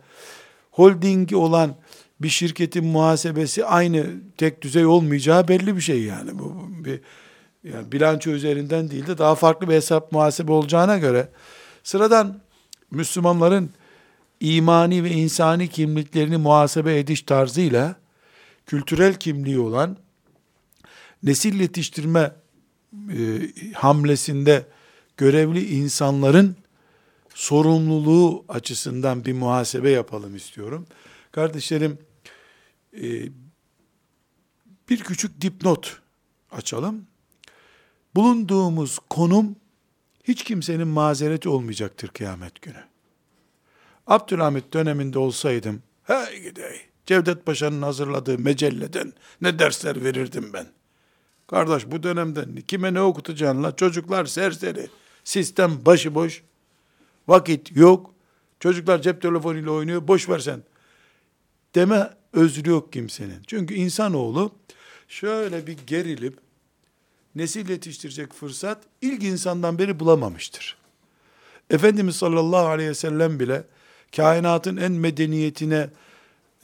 holdingi 0.70 1.36
olan 1.36 1.76
bir 2.22 2.28
şirketin 2.28 2.84
muhasebesi 2.84 3.64
aynı 3.64 4.06
tek 4.36 4.62
düzey 4.62 4.86
olmayacağı 4.86 5.48
belli 5.48 5.76
bir 5.76 5.80
şey 5.80 6.02
yani. 6.02 6.38
Bu 6.38 6.68
bir 6.84 7.00
yani 7.64 7.92
bilanço 7.92 8.30
üzerinden 8.30 8.90
değil 8.90 9.06
de 9.06 9.18
daha 9.18 9.34
farklı 9.34 9.68
bir 9.68 9.74
hesap 9.74 10.12
muhasebe 10.12 10.52
olacağına 10.52 10.98
göre 10.98 11.28
sıradan 11.82 12.40
Müslümanların 12.90 13.70
imani 14.40 15.04
ve 15.04 15.10
insani 15.10 15.68
kimliklerini 15.68 16.36
muhasebe 16.36 16.98
ediş 16.98 17.22
tarzıyla 17.22 17.96
kültürel 18.66 19.14
kimliği 19.14 19.58
olan 19.58 19.96
nesil 21.22 21.60
yetiştirme 21.60 22.32
e, 22.92 23.18
hamlesinde 23.74 24.66
görevli 25.16 25.74
insanların 25.74 26.56
sorumluluğu 27.34 28.44
açısından 28.48 29.24
bir 29.24 29.32
muhasebe 29.32 29.90
yapalım 29.90 30.36
istiyorum. 30.36 30.86
Kardeşlerim 31.32 31.98
e, 32.96 33.28
bir 34.88 35.00
küçük 35.00 35.40
dipnot 35.40 36.00
açalım. 36.50 37.06
Bulunduğumuz 38.14 38.98
konum 39.10 39.56
hiç 40.24 40.44
kimsenin 40.44 40.88
mazereti 40.88 41.48
olmayacaktır 41.48 42.08
kıyamet 42.08 42.62
günü. 42.62 42.84
Abdülhamit 44.06 44.72
döneminde 44.72 45.18
olsaydım, 45.18 45.82
hey 46.04 46.42
gidey, 46.42 46.80
Cevdet 47.06 47.46
Paşa'nın 47.46 47.82
hazırladığı 47.82 48.38
mecelleden 48.38 49.12
ne 49.40 49.58
dersler 49.58 50.04
verirdim 50.04 50.52
ben. 50.52 50.66
Kardeş 51.46 51.86
bu 51.86 52.02
dönemde 52.02 52.62
kime 52.68 52.94
ne 52.94 53.00
okutacaksın 53.00 53.62
la? 53.62 53.76
Çocuklar 53.76 54.26
serseri, 54.26 54.88
sistem 55.24 55.86
başıboş, 55.86 56.42
vakit 57.28 57.76
yok, 57.76 58.14
çocuklar 58.60 59.02
cep 59.02 59.22
telefonuyla 59.22 59.70
oynuyor, 59.70 60.08
boş 60.08 60.28
ver 60.28 60.38
sen. 60.38 60.62
Deme 61.74 62.10
özrü 62.32 62.70
yok 62.70 62.92
kimsenin. 62.92 63.42
Çünkü 63.46 63.74
insanoğlu 63.74 64.52
şöyle 65.08 65.66
bir 65.66 65.76
gerilip, 65.86 66.38
nesil 67.34 67.68
yetiştirecek 67.68 68.32
fırsat 68.32 68.82
ilk 69.00 69.22
insandan 69.22 69.78
beri 69.78 70.00
bulamamıştır. 70.00 70.76
Efendimiz 71.70 72.16
sallallahu 72.16 72.66
aleyhi 72.66 72.90
ve 72.90 72.94
sellem 72.94 73.40
bile 73.40 73.64
kainatın 74.16 74.76
en 74.76 74.92
medeniyetine 74.92 75.90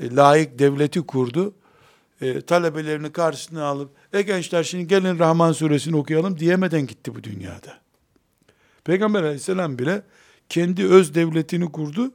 e, 0.01 0.17
layık 0.17 0.59
devleti 0.59 1.01
kurdu. 1.01 1.55
E, 2.21 2.41
talebelerini 2.41 3.13
karşısına 3.13 3.65
alıp, 3.65 3.91
e 4.13 4.23
gençler 4.23 4.63
şimdi 4.63 4.87
gelin 4.87 5.19
Rahman 5.19 5.53
suresini 5.53 5.97
okuyalım 5.97 6.39
diyemeden 6.39 6.87
gitti 6.87 7.15
bu 7.15 7.25
dünyada. 7.25 7.81
Peygamber 8.85 9.23
aleyhisselam 9.23 9.79
bile 9.79 10.03
kendi 10.49 10.87
öz 10.87 11.15
devletini 11.15 11.73
kurdu. 11.73 12.13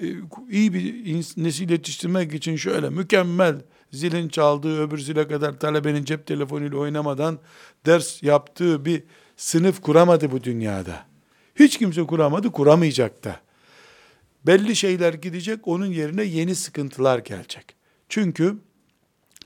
E, 0.00 0.06
iyi 0.50 0.74
bir 0.74 1.04
nesil 1.36 1.70
yetiştirmek 1.70 2.34
için 2.34 2.56
şöyle 2.56 2.90
mükemmel 2.90 3.60
zilin 3.92 4.28
çaldığı 4.28 4.82
öbür 4.82 4.98
zile 4.98 5.28
kadar 5.28 5.58
talebenin 5.58 6.04
cep 6.04 6.26
telefonuyla 6.26 6.78
oynamadan 6.78 7.38
ders 7.86 8.22
yaptığı 8.22 8.84
bir 8.84 9.02
sınıf 9.36 9.82
kuramadı 9.82 10.32
bu 10.32 10.44
dünyada. 10.44 11.06
Hiç 11.56 11.78
kimse 11.78 12.02
kuramadı, 12.02 12.52
kuramayacak 12.52 13.24
da. 13.24 13.40
Belli 14.46 14.76
şeyler 14.76 15.14
gidecek, 15.14 15.68
onun 15.68 15.86
yerine 15.86 16.22
yeni 16.22 16.54
sıkıntılar 16.54 17.18
gelecek. 17.18 17.74
Çünkü 18.08 18.58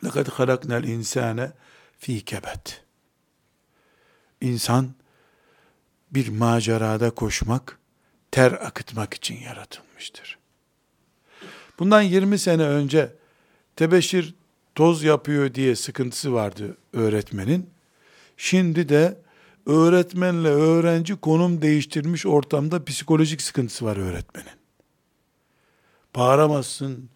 لَقَدْ 0.03 0.25
خَلَقْنَا 0.25 0.83
الْاِنْسَانَ 0.83 1.51
fi 1.99 2.25
kebet. 2.25 2.85
İnsan 4.41 4.95
bir 6.11 6.29
macerada 6.29 7.11
koşmak, 7.11 7.79
ter 8.31 8.53
akıtmak 8.53 9.15
için 9.15 9.41
yaratılmıştır. 9.41 10.39
Bundan 11.82 12.02
20 12.02 12.40
sene 12.40 12.64
önce 12.64 13.14
tebeşir 13.76 14.36
toz 14.76 15.04
yapıyor 15.04 15.54
diye 15.54 15.76
sıkıntısı 15.76 16.34
vardı 16.34 16.78
öğretmenin. 16.94 17.70
Şimdi 18.38 18.90
de 18.90 19.18
öğretmenle 19.66 20.48
öğrenci 20.48 21.16
konum 21.16 21.62
değiştirmiş 21.62 22.26
ortamda 22.26 22.86
psikolojik 22.86 23.42
sıkıntısı 23.42 23.86
var 23.86 23.98
öğretmenin. 23.98 24.52
Bağıramazsın, 26.16 27.10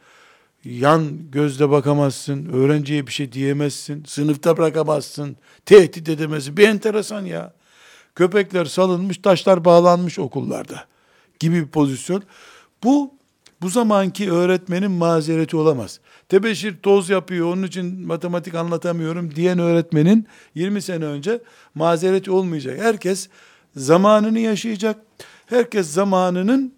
yan 0.64 1.32
gözle 1.32 1.70
bakamazsın, 1.70 2.46
öğrenciye 2.46 3.08
bir 3.08 3.12
şey 3.12 3.32
diyemezsin, 3.32 4.04
sınıfta 4.06 4.58
bırakamazsın, 4.58 5.38
tehdit 5.66 6.10
edemezsin. 6.10 6.58
Bir 6.58 6.68
enteresan 6.68 7.26
ya. 7.26 7.54
Köpekler 8.16 8.66
salınmış, 8.66 9.18
taşlar 9.18 9.66
bağlanmış 9.66 10.20
okullarda 10.20 10.86
gibi 11.40 11.56
bir 11.56 11.68
pozisyon. 11.68 12.24
Bu 12.84 13.15
bu 13.62 13.70
zamanki 13.70 14.32
öğretmenin 14.32 14.92
mazereti 14.92 15.58
olamaz. 15.58 16.00
Tebeşir 16.30 16.78
toz 16.84 17.10
yapıyor 17.10 17.54
onun 17.54 17.64
için 17.64 18.08
matematik 18.08 18.56
anlatamıyorum 18.56 19.36
diyen 19.36 19.60
öğretmenin 19.60 20.28
20 20.56 20.82
sene 20.82 21.06
önce 21.06 21.42
mazereti 21.76 22.32
olmayacak. 22.32 22.80
Herkes 22.80 23.30
zamanını 23.76 24.40
yaşayacak. 24.40 24.98
Herkes 25.46 25.88
zamanının 25.88 26.74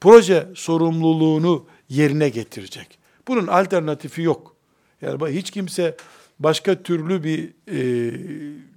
proje 0.00 0.48
sorumluluğunu 0.54 1.66
yerine 1.88 2.28
getirecek. 2.28 2.98
Bunun 3.28 3.46
alternatifi 3.46 4.22
yok. 4.22 4.56
Yani 5.02 5.38
hiç 5.38 5.50
kimse 5.50 5.96
başka 6.38 6.82
türlü 6.82 7.24
bir 7.24 7.52
e, 7.68 8.12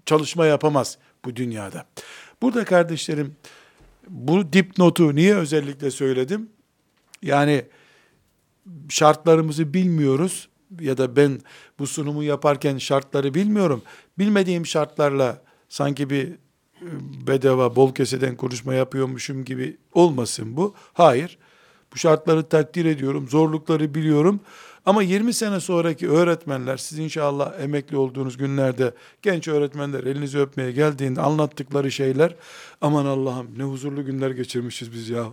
çalışma 0.06 0.46
yapamaz 0.46 0.98
bu 1.26 1.36
dünyada. 1.36 1.86
Burada 2.42 2.66
kardeşlerim 2.66 3.36
bu 4.10 4.54
dipnotu 4.54 5.16
niye 5.16 5.36
özellikle 5.36 5.92
söyledim? 5.92 6.50
Yani 7.21 7.65
şartlarımızı 8.89 9.73
bilmiyoruz 9.73 10.49
ya 10.79 10.97
da 10.97 11.15
ben 11.15 11.41
bu 11.79 11.88
sunumu 11.88 12.23
yaparken 12.23 12.77
şartları 12.77 13.34
bilmiyorum. 13.34 13.82
Bilmediğim 14.17 14.65
şartlarla 14.65 15.41
sanki 15.69 16.10
bir 16.10 16.27
e, 16.27 16.88
bedava 17.27 17.75
bol 17.75 17.95
keseden 17.95 18.36
konuşma 18.36 18.73
yapıyormuşum 18.73 19.45
gibi 19.45 19.77
olmasın 19.93 20.58
bu. 20.58 20.75
Hayır. 20.93 21.38
Bu 21.93 21.97
şartları 21.97 22.43
takdir 22.43 22.86
ediyorum. 22.86 23.27
Zorlukları 23.29 23.95
biliyorum. 23.95 24.39
Ama 24.86 25.03
20 25.03 25.34
sene 25.34 25.60
sonraki 25.60 26.10
öğretmenler, 26.10 26.77
siz 26.77 26.99
inşallah 26.99 27.60
emekli 27.60 27.97
olduğunuz 27.97 28.38
günlerde 28.38 28.93
genç 29.21 29.47
öğretmenler 29.47 30.03
elinizi 30.03 30.39
öpmeye 30.39 30.71
geldiğinde 30.71 31.21
anlattıkları 31.21 31.91
şeyler, 31.91 32.36
aman 32.82 33.05
Allah'ım 33.05 33.47
ne 33.58 33.63
huzurlu 33.63 34.05
günler 34.05 34.32
geçirmişiz 34.32 34.93
biz 34.93 35.10
ya. 35.10 35.25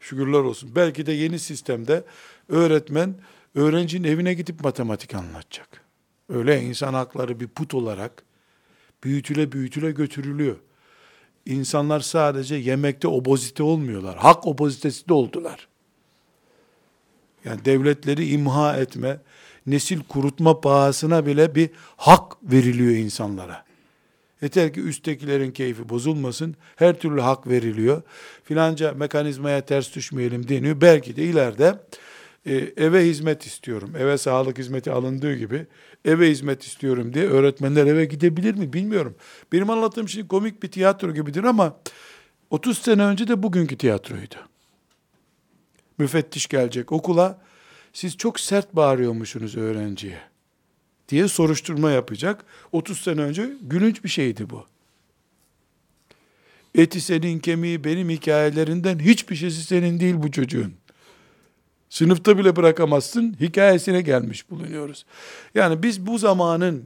Şükürler 0.00 0.38
olsun. 0.38 0.70
Belki 0.76 1.06
de 1.06 1.12
yeni 1.12 1.38
sistemde 1.38 2.04
öğretmen 2.48 3.14
öğrencinin 3.54 4.08
evine 4.08 4.34
gidip 4.34 4.64
matematik 4.64 5.14
anlatacak. 5.14 5.84
Öyle 6.28 6.62
insan 6.62 6.94
hakları 6.94 7.40
bir 7.40 7.48
put 7.48 7.74
olarak 7.74 8.22
büyütüle 9.04 9.52
büyütüle 9.52 9.90
götürülüyor. 9.90 10.56
İnsanlar 11.46 12.00
sadece 12.00 12.54
yemekte 12.54 13.08
obozite 13.08 13.62
olmuyorlar. 13.62 14.16
Hak 14.16 14.46
obozitesi 14.46 15.08
de 15.08 15.12
oldular. 15.12 15.68
Yani 17.44 17.64
devletleri 17.64 18.28
imha 18.28 18.76
etme, 18.76 19.20
nesil 19.66 20.00
kurutma 20.08 20.60
pahasına 20.60 21.26
bile 21.26 21.54
bir 21.54 21.70
hak 21.96 22.36
veriliyor 22.42 22.92
insanlara. 22.92 23.67
Yeter 24.42 24.72
ki 24.74 24.80
üsttekilerin 24.80 25.50
keyfi 25.50 25.88
bozulmasın. 25.88 26.56
Her 26.76 26.98
türlü 26.98 27.20
hak 27.20 27.46
veriliyor. 27.46 28.02
Filanca 28.44 28.92
mekanizmaya 28.92 29.60
ters 29.60 29.94
düşmeyelim 29.94 30.48
deniyor. 30.48 30.80
Belki 30.80 31.16
de 31.16 31.24
ileride 31.24 31.78
e, 32.46 32.54
eve 32.76 33.06
hizmet 33.06 33.46
istiyorum. 33.46 33.92
Eve 33.98 34.18
sağlık 34.18 34.58
hizmeti 34.58 34.90
alındığı 34.90 35.34
gibi 35.34 35.66
eve 36.04 36.30
hizmet 36.30 36.62
istiyorum 36.62 37.14
diye 37.14 37.24
öğretmenler 37.24 37.86
eve 37.86 38.04
gidebilir 38.04 38.54
mi 38.54 38.72
bilmiyorum. 38.72 39.14
Benim 39.52 39.70
anlattığım 39.70 40.08
şey 40.08 40.26
komik 40.26 40.62
bir 40.62 40.70
tiyatro 40.70 41.14
gibidir 41.14 41.44
ama 41.44 41.76
30 42.50 42.78
sene 42.78 43.02
önce 43.02 43.28
de 43.28 43.42
bugünkü 43.42 43.78
tiyatroydu. 43.78 44.34
Müfettiş 45.98 46.46
gelecek 46.46 46.92
okula. 46.92 47.40
Siz 47.92 48.16
çok 48.16 48.40
sert 48.40 48.76
bağırıyormuşsunuz 48.76 49.56
öğrenciye. 49.56 50.18
Diye 51.08 51.28
soruşturma 51.28 51.90
yapacak. 51.90 52.44
30 52.72 53.00
sene 53.00 53.20
önce 53.20 53.50
gülünç 53.62 54.04
bir 54.04 54.08
şeydi 54.08 54.50
bu. 54.50 54.66
Eti 56.74 57.00
senin 57.00 57.38
kemiği 57.38 57.84
benim 57.84 58.10
hikayelerinden 58.10 58.98
hiçbir 58.98 59.36
şeysi 59.36 59.62
senin 59.62 60.00
değil 60.00 60.14
bu 60.18 60.30
çocuğun. 60.30 60.74
Sınıfta 61.90 62.38
bile 62.38 62.56
bırakamazsın 62.56 63.36
hikayesine 63.40 64.00
gelmiş 64.00 64.50
bulunuyoruz. 64.50 65.06
Yani 65.54 65.82
biz 65.82 66.06
bu 66.06 66.18
zamanın 66.18 66.84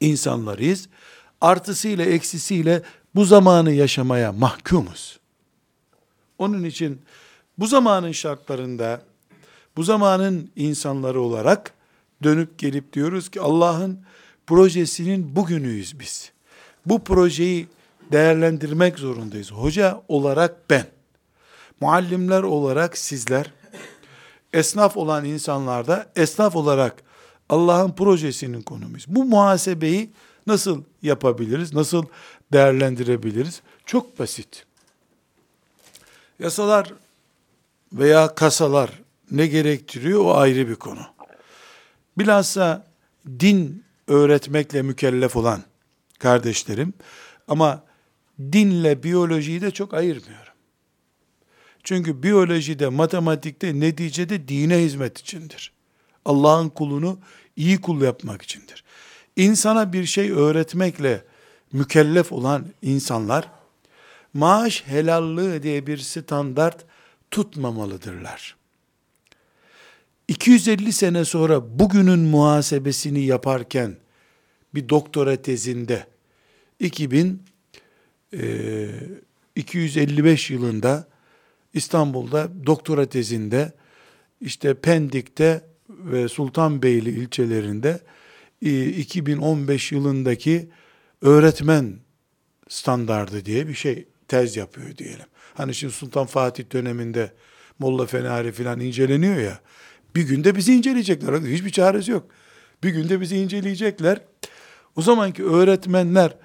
insanlarıyız. 0.00 0.88
Artısıyla 1.40 2.04
eksisiyle 2.04 2.82
bu 3.14 3.24
zamanı 3.24 3.72
yaşamaya 3.72 4.32
mahkumuz. 4.32 5.20
Onun 6.38 6.64
için 6.64 7.02
bu 7.58 7.66
zamanın 7.66 8.12
şartlarında 8.12 9.02
bu 9.76 9.82
zamanın 9.82 10.50
insanları 10.56 11.20
olarak 11.20 11.74
dönüp 12.22 12.58
gelip 12.58 12.92
diyoruz 12.92 13.28
ki 13.28 13.40
Allah'ın 13.40 14.00
projesinin 14.46 15.36
bugünüyüz 15.36 16.00
biz. 16.00 16.32
Bu 16.86 17.04
projeyi 17.04 17.68
değerlendirmek 18.12 18.98
zorundayız. 18.98 19.52
Hoca 19.52 20.02
olarak 20.08 20.70
ben, 20.70 20.86
muallimler 21.80 22.42
olarak 22.42 22.98
sizler, 22.98 23.52
esnaf 24.52 24.96
olan 24.96 25.24
insanlar 25.24 25.86
da 25.86 26.06
esnaf 26.16 26.56
olarak 26.56 27.02
Allah'ın 27.48 27.92
projesinin 27.92 28.62
konumuyuz. 28.62 29.04
Bu 29.08 29.24
muhasebeyi 29.24 30.10
nasıl 30.46 30.82
yapabiliriz? 31.02 31.74
Nasıl 31.74 32.04
değerlendirebiliriz? 32.52 33.62
Çok 33.86 34.18
basit. 34.18 34.66
Yasalar 36.38 36.92
veya 37.92 38.34
kasalar 38.34 38.90
ne 39.30 39.46
gerektiriyor 39.46 40.24
o 40.24 40.36
ayrı 40.36 40.68
bir 40.68 40.74
konu. 40.74 41.00
Bilhassa 42.18 42.86
din 43.40 43.84
öğretmekle 44.08 44.82
mükellef 44.82 45.36
olan 45.36 45.62
kardeşlerim 46.18 46.94
ama 47.48 47.84
dinle 48.52 49.02
biyolojiyi 49.02 49.60
de 49.60 49.70
çok 49.70 49.94
ayırmıyorum. 49.94 50.52
Çünkü 51.84 52.22
biyolojide, 52.22 52.88
matematikte, 52.88 53.80
neticede 53.80 54.48
dine 54.48 54.78
hizmet 54.78 55.18
içindir. 55.18 55.72
Allah'ın 56.24 56.68
kulunu 56.68 57.18
iyi 57.56 57.80
kul 57.80 58.02
yapmak 58.02 58.42
içindir. 58.42 58.84
İnsana 59.36 59.92
bir 59.92 60.04
şey 60.04 60.30
öğretmekle 60.30 61.24
mükellef 61.72 62.32
olan 62.32 62.66
insanlar, 62.82 63.48
maaş 64.34 64.82
helallığı 64.86 65.62
diye 65.62 65.86
bir 65.86 65.98
standart 65.98 66.84
tutmamalıdırlar. 67.30 68.56
250 70.28 70.92
sene 70.92 71.24
sonra 71.24 71.78
bugünün 71.78 72.18
muhasebesini 72.18 73.24
yaparken 73.24 73.96
bir 74.74 74.88
doktora 74.88 75.36
tezinde 75.36 76.06
2000 76.80 77.42
e, 78.32 78.88
255 79.56 80.50
yılında 80.50 81.08
İstanbul'da 81.74 82.48
doktora 82.66 83.06
tezinde 83.06 83.72
işte 84.40 84.74
Pendik'te 84.74 85.64
ve 85.88 86.28
Sultanbeyli 86.28 87.10
ilçelerinde 87.10 88.00
2015 88.60 89.92
yılındaki 89.92 90.68
öğretmen 91.22 91.96
standardı 92.68 93.44
diye 93.44 93.68
bir 93.68 93.74
şey 93.74 94.06
tez 94.28 94.56
yapıyor 94.56 94.96
diyelim. 94.96 95.26
Hani 95.54 95.74
şimdi 95.74 95.92
Sultan 95.92 96.26
Fatih 96.26 96.64
döneminde 96.72 97.32
Molla 97.78 98.06
Fenari 98.06 98.52
filan 98.52 98.80
inceleniyor 98.80 99.36
ya. 99.36 99.60
Bir 100.14 100.22
günde 100.22 100.56
bizi 100.56 100.74
inceleyecekler. 100.74 101.40
Hiçbir 101.40 101.70
çaresi 101.70 102.10
yok. 102.10 102.26
Bir 102.82 102.90
günde 102.90 103.20
bizi 103.20 103.36
inceleyecekler. 103.36 104.20
O 104.96 105.02
zamanki 105.02 105.44
öğretmenler 105.44 106.36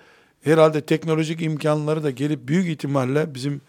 herhalde 0.41 0.81
teknolojik 0.81 1.41
imkanları 1.41 2.03
da 2.03 2.11
gelip 2.11 2.47
büyük 2.47 2.67
ihtimalle 2.67 3.35
bizim 3.35 3.61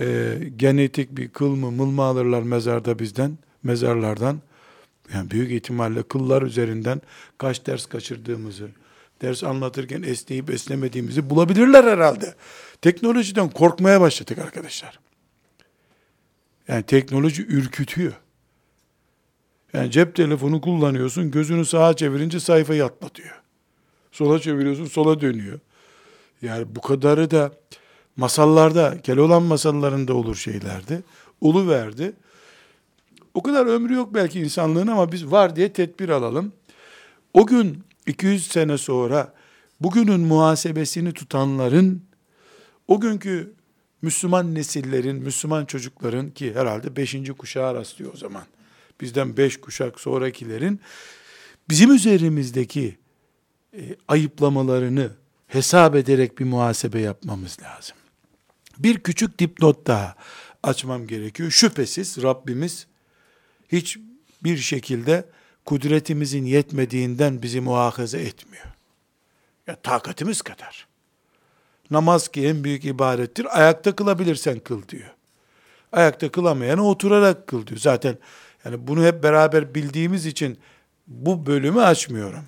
e, 0.00 0.36
genetik 0.56 1.16
bir 1.16 1.28
kıl 1.28 1.54
mı 1.54 1.70
mıl 1.70 1.86
mı 1.86 2.02
alırlar 2.02 2.42
mezarda 2.42 2.98
bizden, 2.98 3.38
mezarlardan. 3.62 4.40
Yani 5.14 5.30
büyük 5.30 5.50
ihtimalle 5.50 6.02
kıllar 6.02 6.42
üzerinden 6.42 7.02
kaç 7.38 7.66
ders 7.66 7.86
kaçırdığımızı, 7.86 8.68
ders 9.22 9.44
anlatırken 9.44 10.02
esneyip 10.02 10.50
esnemediğimizi 10.50 11.30
bulabilirler 11.30 11.84
herhalde. 11.84 12.34
Teknolojiden 12.82 13.48
korkmaya 13.48 14.00
başladık 14.00 14.38
arkadaşlar. 14.38 14.98
Yani 16.68 16.82
teknoloji 16.82 17.46
ürkütüyor. 17.46 18.12
Yani 19.72 19.90
cep 19.90 20.14
telefonu 20.14 20.60
kullanıyorsun, 20.60 21.30
gözünü 21.30 21.64
sağa 21.64 21.96
çevirince 21.96 22.40
sayfayı 22.40 22.84
atlatıyor. 22.84 23.42
Sola 24.12 24.38
çeviriyorsun, 24.40 24.84
sola 24.84 25.20
dönüyor. 25.20 25.60
Yani 26.42 26.66
bu 26.76 26.80
kadarı 26.80 27.30
da 27.30 27.52
masallarda, 28.16 29.00
Keloğlan 29.02 29.42
masallarında 29.42 30.14
olur 30.14 30.36
şeylerdi. 30.36 31.02
Ulu 31.40 31.68
verdi. 31.68 32.12
O 33.34 33.42
kadar 33.42 33.66
ömrü 33.66 33.94
yok 33.94 34.14
belki 34.14 34.40
insanlığın 34.40 34.86
ama 34.86 35.12
biz 35.12 35.30
var 35.30 35.56
diye 35.56 35.72
tedbir 35.72 36.08
alalım. 36.08 36.52
O 37.34 37.46
gün 37.46 37.84
200 38.06 38.46
sene 38.46 38.78
sonra 38.78 39.32
bugünün 39.80 40.20
muhasebesini 40.20 41.12
tutanların 41.12 42.02
o 42.88 43.00
günkü 43.00 43.52
Müslüman 44.02 44.54
nesillerin, 44.54 45.16
Müslüman 45.16 45.64
çocukların 45.64 46.30
ki 46.30 46.54
herhalde 46.54 46.96
beşinci 46.96 47.32
kuşağı 47.32 47.74
rastlıyor 47.74 48.14
o 48.14 48.16
zaman. 48.16 48.42
Bizden 49.00 49.36
beş 49.36 49.60
kuşak 49.60 50.00
sonrakilerin 50.00 50.80
bizim 51.68 51.94
üzerimizdeki 51.94 52.98
e, 53.76 53.96
ayıplamalarını 54.08 55.10
hesap 55.46 55.94
ederek 55.94 56.38
bir 56.38 56.44
muhasebe 56.44 57.00
yapmamız 57.00 57.58
lazım. 57.62 57.96
Bir 58.78 58.98
küçük 58.98 59.38
dipnot 59.38 59.86
daha 59.86 60.14
açmam 60.62 61.06
gerekiyor. 61.06 61.50
Şüphesiz 61.50 62.22
Rabbimiz 62.22 62.86
hiç 63.72 63.98
bir 64.44 64.56
şekilde 64.56 65.24
kudretimizin 65.64 66.44
yetmediğinden 66.44 67.42
bizi 67.42 67.60
muhakaza 67.60 68.18
etmiyor. 68.18 68.66
Ya 69.66 69.76
takatimiz 69.76 70.42
kadar. 70.42 70.86
Namaz 71.90 72.28
ki 72.28 72.46
en 72.46 72.64
büyük 72.64 72.84
ibadettir. 72.84 73.58
Ayakta 73.60 73.96
kılabilirsen 73.96 74.58
kıl 74.58 74.88
diyor. 74.88 75.14
Ayakta 75.92 76.30
kılamayanı 76.30 76.88
oturarak 76.88 77.46
kıl 77.46 77.66
diyor. 77.66 77.80
Zaten 77.80 78.18
yani 78.64 78.86
bunu 78.86 79.04
hep 79.04 79.22
beraber 79.22 79.74
bildiğimiz 79.74 80.26
için 80.26 80.58
bu 81.06 81.46
bölümü 81.46 81.80
açmıyorum. 81.80 82.44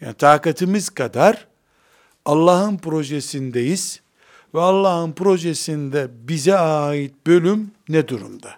Yani 0.00 0.14
takatimiz 0.14 0.90
kadar 0.90 1.46
Allah'ın 2.24 2.78
projesindeyiz 2.78 4.00
ve 4.54 4.60
Allah'ın 4.60 5.12
projesinde 5.12 6.08
bize 6.28 6.56
ait 6.58 7.14
bölüm 7.26 7.70
ne 7.88 8.08
durumda? 8.08 8.54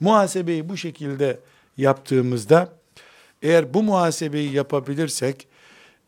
Muhasebeyi 0.00 0.68
bu 0.68 0.76
şekilde 0.76 1.40
yaptığımızda 1.76 2.72
eğer 3.42 3.74
bu 3.74 3.82
muhasebeyi 3.82 4.52
yapabilirsek 4.52 5.48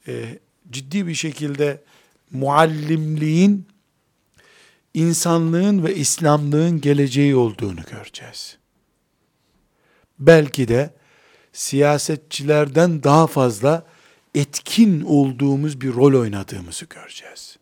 e, 0.09 0.39
ciddi 0.71 1.07
bir 1.07 1.15
şekilde 1.15 1.83
muallimliğin 2.31 3.67
insanlığın 4.95 5.85
ve 5.85 5.95
İslamlığın 5.95 6.81
geleceği 6.81 7.37
olduğunu 7.37 7.81
göreceğiz. 7.91 8.59
Belki 10.19 10.69
de 10.69 10.91
siyasetçilerden 11.53 13.03
daha 13.03 13.27
fazla 13.27 13.87
etkin 14.35 15.03
olduğumuz 15.03 15.81
bir 15.81 15.95
rol 15.95 16.21
oynadığımızı 16.21 16.85
göreceğiz. 16.85 17.57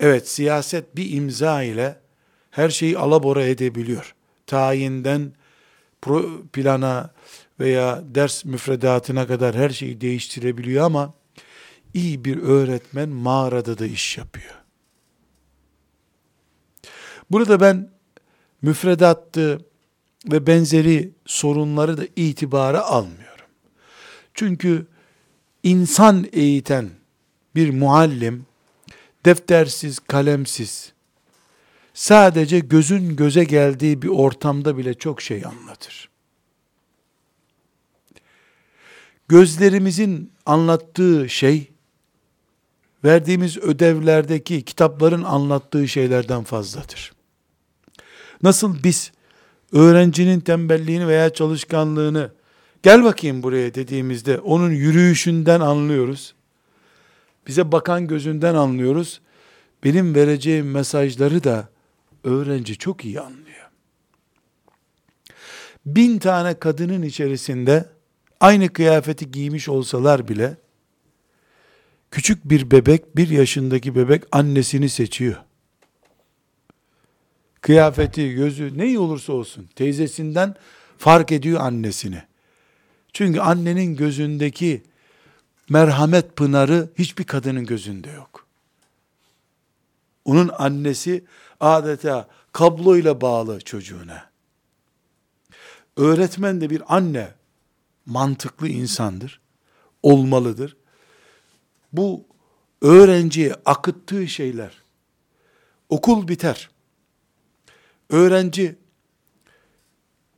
Evet 0.00 0.28
siyaset 0.28 0.96
bir 0.96 1.12
imza 1.12 1.62
ile 1.62 1.98
her 2.50 2.68
şeyi 2.68 2.98
alabora 2.98 3.44
edebiliyor. 3.44 4.14
Tayinden 4.46 5.32
plana 6.52 7.10
veya 7.60 8.02
ders 8.04 8.44
müfredatına 8.44 9.26
kadar 9.26 9.54
her 9.54 9.70
şeyi 9.70 10.00
değiştirebiliyor 10.00 10.84
ama 10.84 11.14
iyi 11.94 12.24
bir 12.24 12.42
öğretmen 12.42 13.08
mağarada 13.08 13.78
da 13.78 13.86
iş 13.86 14.18
yapıyor. 14.18 14.54
Burada 17.30 17.60
ben 17.60 17.90
müfredattı 18.62 19.69
ve 20.26 20.46
benzeri 20.46 21.10
sorunları 21.26 21.96
da 21.96 22.06
itibara 22.16 22.80
almıyorum. 22.80 23.46
Çünkü 24.34 24.86
insan 25.62 26.26
eğiten 26.32 26.90
bir 27.54 27.70
muallim 27.70 28.46
deftersiz, 29.24 29.98
kalemsiz 29.98 30.92
sadece 31.94 32.58
gözün 32.58 33.16
göze 33.16 33.44
geldiği 33.44 34.02
bir 34.02 34.08
ortamda 34.08 34.78
bile 34.78 34.94
çok 34.94 35.22
şey 35.22 35.44
anlatır. 35.44 36.10
Gözlerimizin 39.28 40.32
anlattığı 40.46 41.28
şey 41.28 41.70
verdiğimiz 43.04 43.58
ödevlerdeki 43.58 44.62
kitapların 44.62 45.22
anlattığı 45.22 45.88
şeylerden 45.88 46.44
fazladır. 46.44 47.12
Nasıl 48.42 48.82
biz 48.84 49.12
öğrencinin 49.72 50.40
tembelliğini 50.40 51.08
veya 51.08 51.30
çalışkanlığını 51.30 52.30
Gel 52.82 53.04
bakayım 53.04 53.42
buraya 53.42 53.74
dediğimizde 53.74 54.38
onun 54.38 54.70
yürüyüşünden 54.70 55.60
anlıyoruz. 55.60 56.34
Bize 57.46 57.72
bakan 57.72 58.06
gözünden 58.06 58.54
anlıyoruz. 58.54 59.20
Benim 59.84 60.14
vereceğim 60.14 60.70
mesajları 60.70 61.44
da 61.44 61.68
öğrenci 62.24 62.78
çok 62.78 63.04
iyi 63.04 63.20
anlıyor. 63.20 63.70
Bin 65.86 66.18
tane 66.18 66.54
kadının 66.54 67.02
içerisinde 67.02 67.88
aynı 68.40 68.68
kıyafeti 68.68 69.30
giymiş 69.30 69.68
olsalar 69.68 70.28
bile 70.28 70.56
küçük 72.10 72.44
bir 72.44 72.70
bebek, 72.70 73.16
bir 73.16 73.28
yaşındaki 73.28 73.94
bebek 73.94 74.22
annesini 74.32 74.88
seçiyor. 74.88 75.36
Kıyafeti, 77.60 78.34
gözü 78.34 78.78
ne 78.78 78.98
olursa 78.98 79.32
olsun 79.32 79.68
teyzesinden 79.76 80.54
fark 80.98 81.32
ediyor 81.32 81.60
annesini. 81.60 82.22
Çünkü 83.12 83.40
annenin 83.40 83.96
gözündeki 83.96 84.82
merhamet 85.68 86.36
pınarı 86.36 86.88
hiçbir 86.98 87.24
kadının 87.24 87.66
gözünde 87.66 88.10
yok. 88.10 88.46
Onun 90.24 90.50
annesi 90.58 91.24
adeta 91.60 92.28
kabloyla 92.52 93.20
bağlı 93.20 93.60
çocuğuna. 93.60 94.30
Öğretmen 95.96 96.60
de 96.60 96.70
bir 96.70 96.96
anne 96.96 97.34
mantıklı 98.06 98.68
insandır. 98.68 99.40
Olmalıdır. 100.02 100.76
Bu 101.92 102.24
öğrenciye 102.82 103.54
akıttığı 103.64 104.28
şeyler 104.28 104.82
okul 105.88 106.28
biter. 106.28 106.70
Öğrenci 108.10 108.76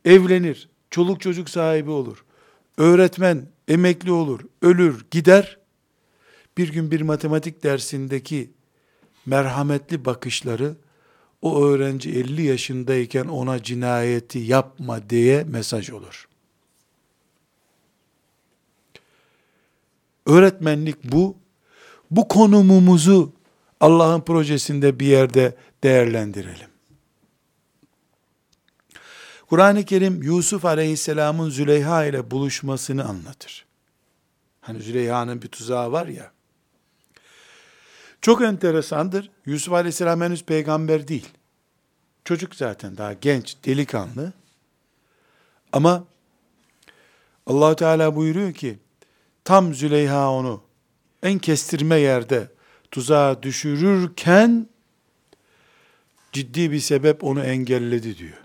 evlenir, 0.05 0.69
çoluk 0.91 1.21
çocuk 1.21 1.51
sahibi 1.51 1.91
olur. 1.91 2.25
Öğretmen 2.79 3.49
emekli 3.69 4.13
olur, 4.13 4.41
ölür, 4.63 5.07
gider. 5.11 5.59
Bir 6.59 6.73
gün 6.73 6.91
bir 6.91 7.01
matematik 7.01 7.63
dersindeki 7.63 8.51
merhametli 9.27 10.05
bakışları 10.05 10.77
o 11.43 11.65
öğrenci 11.65 12.11
50 12.11 12.43
yaşındayken 12.43 13.25
ona 13.25 13.63
cinayeti 13.63 14.39
yapma 14.39 15.11
diye 15.11 15.45
mesaj 15.45 15.91
olur. 15.91 16.29
Öğretmenlik 20.27 21.05
bu. 21.05 21.37
Bu 22.11 22.29
konumumuzu 22.29 23.33
Allah'ın 23.81 24.21
projesinde 24.21 25.01
bir 25.01 25.07
yerde 25.07 25.57
değerlendirelim. 25.85 26.72
Kur'an-ı 29.53 29.85
Kerim 29.85 30.23
Yusuf 30.23 30.65
Aleyhisselam'ın 30.65 31.51
Züleyha 31.51 32.05
ile 32.05 32.31
buluşmasını 32.31 33.05
anlatır. 33.05 33.67
Hani 34.61 34.83
Züleyha'nın 34.83 35.43
bir 35.43 35.49
tuzağı 35.49 35.93
var 35.93 36.07
ya. 36.07 36.33
Çok 38.21 38.43
enteresandır. 38.43 39.31
Yusuf 39.47 39.73
Aleyhisselam 39.75 40.21
henüz 40.21 40.45
peygamber 40.45 41.09
değil. 41.09 41.29
Çocuk 42.25 42.55
zaten 42.55 42.97
daha 42.97 43.13
genç, 43.13 43.57
delikanlı. 43.65 44.33
Ama 45.73 46.05
allah 47.47 47.77
Teala 47.77 48.17
buyuruyor 48.17 48.53
ki, 48.53 48.79
tam 49.45 49.75
Züleyha 49.75 50.31
onu 50.31 50.63
en 51.23 51.39
kestirme 51.39 51.97
yerde 51.97 52.49
tuzağa 52.91 53.43
düşürürken, 53.43 54.67
ciddi 56.33 56.71
bir 56.71 56.81
sebep 56.81 57.25
onu 57.25 57.45
engelledi 57.45 58.19
diyor. 58.19 58.42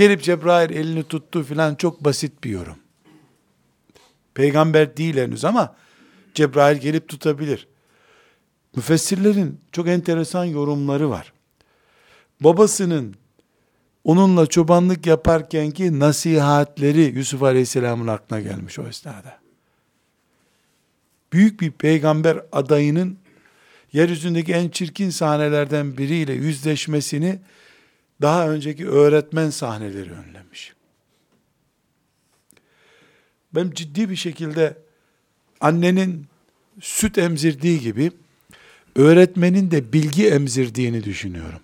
Gelip 0.00 0.22
Cebrail 0.22 0.70
elini 0.70 1.02
tuttu 1.02 1.42
filan 1.42 1.74
çok 1.74 2.04
basit 2.04 2.44
bir 2.44 2.50
yorum. 2.50 2.76
Peygamber 4.34 4.96
değil 4.96 5.16
henüz 5.16 5.44
ama 5.44 5.76
Cebrail 6.34 6.78
gelip 6.78 7.08
tutabilir. 7.08 7.68
Müfessirlerin 8.76 9.60
çok 9.72 9.88
enteresan 9.88 10.44
yorumları 10.44 11.10
var. 11.10 11.32
Babasının 12.40 13.14
onunla 14.04 14.46
çobanlık 14.46 15.06
yaparkenki 15.06 15.98
nasihatleri 15.98 17.02
Yusuf 17.02 17.42
Aleyhisselam'ın 17.42 18.06
aklına 18.06 18.40
gelmiş 18.40 18.78
o 18.78 18.86
esnada. 18.88 19.40
Büyük 21.32 21.60
bir 21.60 21.70
peygamber 21.70 22.40
adayının 22.52 23.18
yeryüzündeki 23.92 24.52
en 24.52 24.68
çirkin 24.68 25.10
sahnelerden 25.10 25.98
biriyle 25.98 26.32
yüzleşmesini 26.32 27.38
daha 28.22 28.48
önceki 28.48 28.88
öğretmen 28.88 29.50
sahneleri 29.50 30.10
önlemiş. 30.10 30.74
Ben 33.54 33.70
ciddi 33.74 34.10
bir 34.10 34.16
şekilde 34.16 34.76
annenin 35.60 36.26
süt 36.80 37.18
emzirdiği 37.18 37.80
gibi 37.80 38.12
öğretmenin 38.96 39.70
de 39.70 39.92
bilgi 39.92 40.28
emzirdiğini 40.28 41.04
düşünüyorum. 41.04 41.60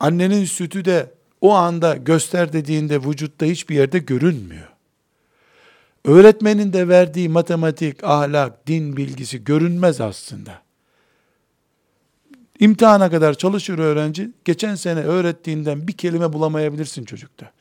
Annenin 0.00 0.44
sütü 0.44 0.84
de 0.84 1.10
o 1.40 1.52
anda 1.52 1.96
göster 1.96 2.52
dediğinde 2.52 3.02
vücutta 3.02 3.46
hiçbir 3.46 3.74
yerde 3.74 3.98
görünmüyor. 3.98 4.68
Öğretmenin 6.04 6.72
de 6.72 6.88
verdiği 6.88 7.28
matematik, 7.28 8.04
ahlak, 8.04 8.66
din 8.66 8.96
bilgisi 8.96 9.44
görünmez 9.44 10.00
aslında. 10.00 10.67
İmtihana 12.60 13.10
kadar 13.10 13.34
çalışır 13.34 13.78
öğrenci, 13.78 14.30
geçen 14.44 14.74
sene 14.74 15.00
öğrettiğinden 15.00 15.88
bir 15.88 15.92
kelime 15.92 16.32
bulamayabilirsin 16.32 17.04
çocukta. 17.04 17.52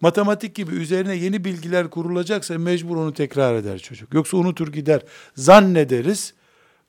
Matematik 0.00 0.54
gibi 0.54 0.74
üzerine 0.74 1.14
yeni 1.16 1.44
bilgiler 1.44 1.90
kurulacaksa 1.90 2.58
mecbur 2.58 2.96
onu 2.96 3.14
tekrar 3.14 3.54
eder 3.54 3.78
çocuk. 3.78 4.14
Yoksa 4.14 4.36
unutur 4.36 4.72
gider. 4.72 5.02
Zannederiz 5.36 6.34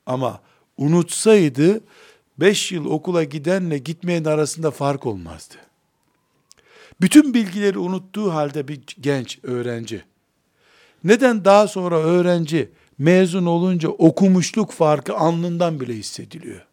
ama 0.06 0.40
unutsaydı 0.76 1.80
5 2.38 2.72
yıl 2.72 2.84
okula 2.84 3.24
gidenle 3.24 3.78
gitmeyen 3.78 4.24
arasında 4.24 4.70
fark 4.70 5.06
olmazdı. 5.06 5.54
Bütün 7.00 7.34
bilgileri 7.34 7.78
unuttuğu 7.78 8.34
halde 8.34 8.68
bir 8.68 8.80
genç 9.00 9.38
öğrenci. 9.42 10.04
Neden 11.04 11.44
daha 11.44 11.68
sonra 11.68 11.98
öğrenci 11.98 12.70
mezun 12.98 13.46
olunca 13.46 13.88
okumuşluk 13.88 14.72
farkı 14.72 15.14
alnından 15.14 15.80
bile 15.80 15.94
hissediliyor? 15.94 16.71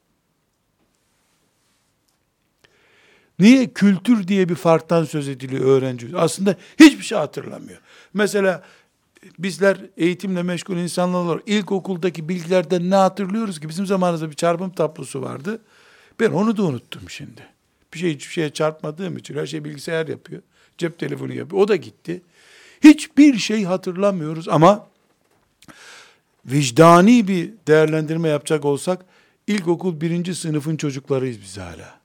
Niye 3.40 3.74
kültür 3.74 4.28
diye 4.28 4.50
bir 4.50 4.56
farktan 4.56 5.04
söz 5.04 5.28
ediliyor 5.28 5.66
öğrenci? 5.66 6.18
Aslında 6.18 6.56
hiçbir 6.80 7.04
şey 7.04 7.18
hatırlamıyor. 7.18 7.80
Mesela 8.14 8.64
bizler 9.40 9.78
eğitimle 9.98 10.44
meşgul 10.44 10.78
insanlar 10.78 11.20
olarak 11.20 11.44
ilkokuldaki 11.48 12.30
bilgilerden 12.30 12.90
ne 12.90 12.96
hatırlıyoruz 12.96 13.60
ki? 13.60 13.70
Bizim 13.70 13.86
zamanımızda 13.86 14.30
bir 14.30 14.36
çarpım 14.36 14.70
tablosu 14.70 15.22
vardı. 15.22 15.62
Ben 16.20 16.32
onu 16.32 16.58
da 16.58 16.64
unuttum 16.64 17.10
şimdi. 17.10 17.48
Bir 17.94 18.00
şey 18.00 18.14
hiçbir 18.14 18.34
şeye 18.34 18.50
çarpmadığım 18.50 19.18
için 19.18 19.36
her 19.36 19.46
şey 19.46 19.64
bilgisayar 19.64 20.08
yapıyor. 20.08 20.42
Cep 20.78 21.00
telefonu 21.00 21.34
yapıyor. 21.34 21.62
O 21.62 21.68
da 21.68 21.76
gitti. 21.76 22.22
Hiçbir 22.84 23.38
şey 23.38 23.64
hatırlamıyoruz 23.64 24.48
ama 24.48 24.88
vicdani 26.46 27.28
bir 27.28 27.54
değerlendirme 27.68 28.30
yapacak 28.30 28.66
olsak 28.66 29.06
ilkokul 29.48 30.02
birinci 30.02 30.36
sınıfın 30.36 30.78
çocuklarıyız 30.78 31.42
biz 31.42 31.58
hala. 31.58 31.99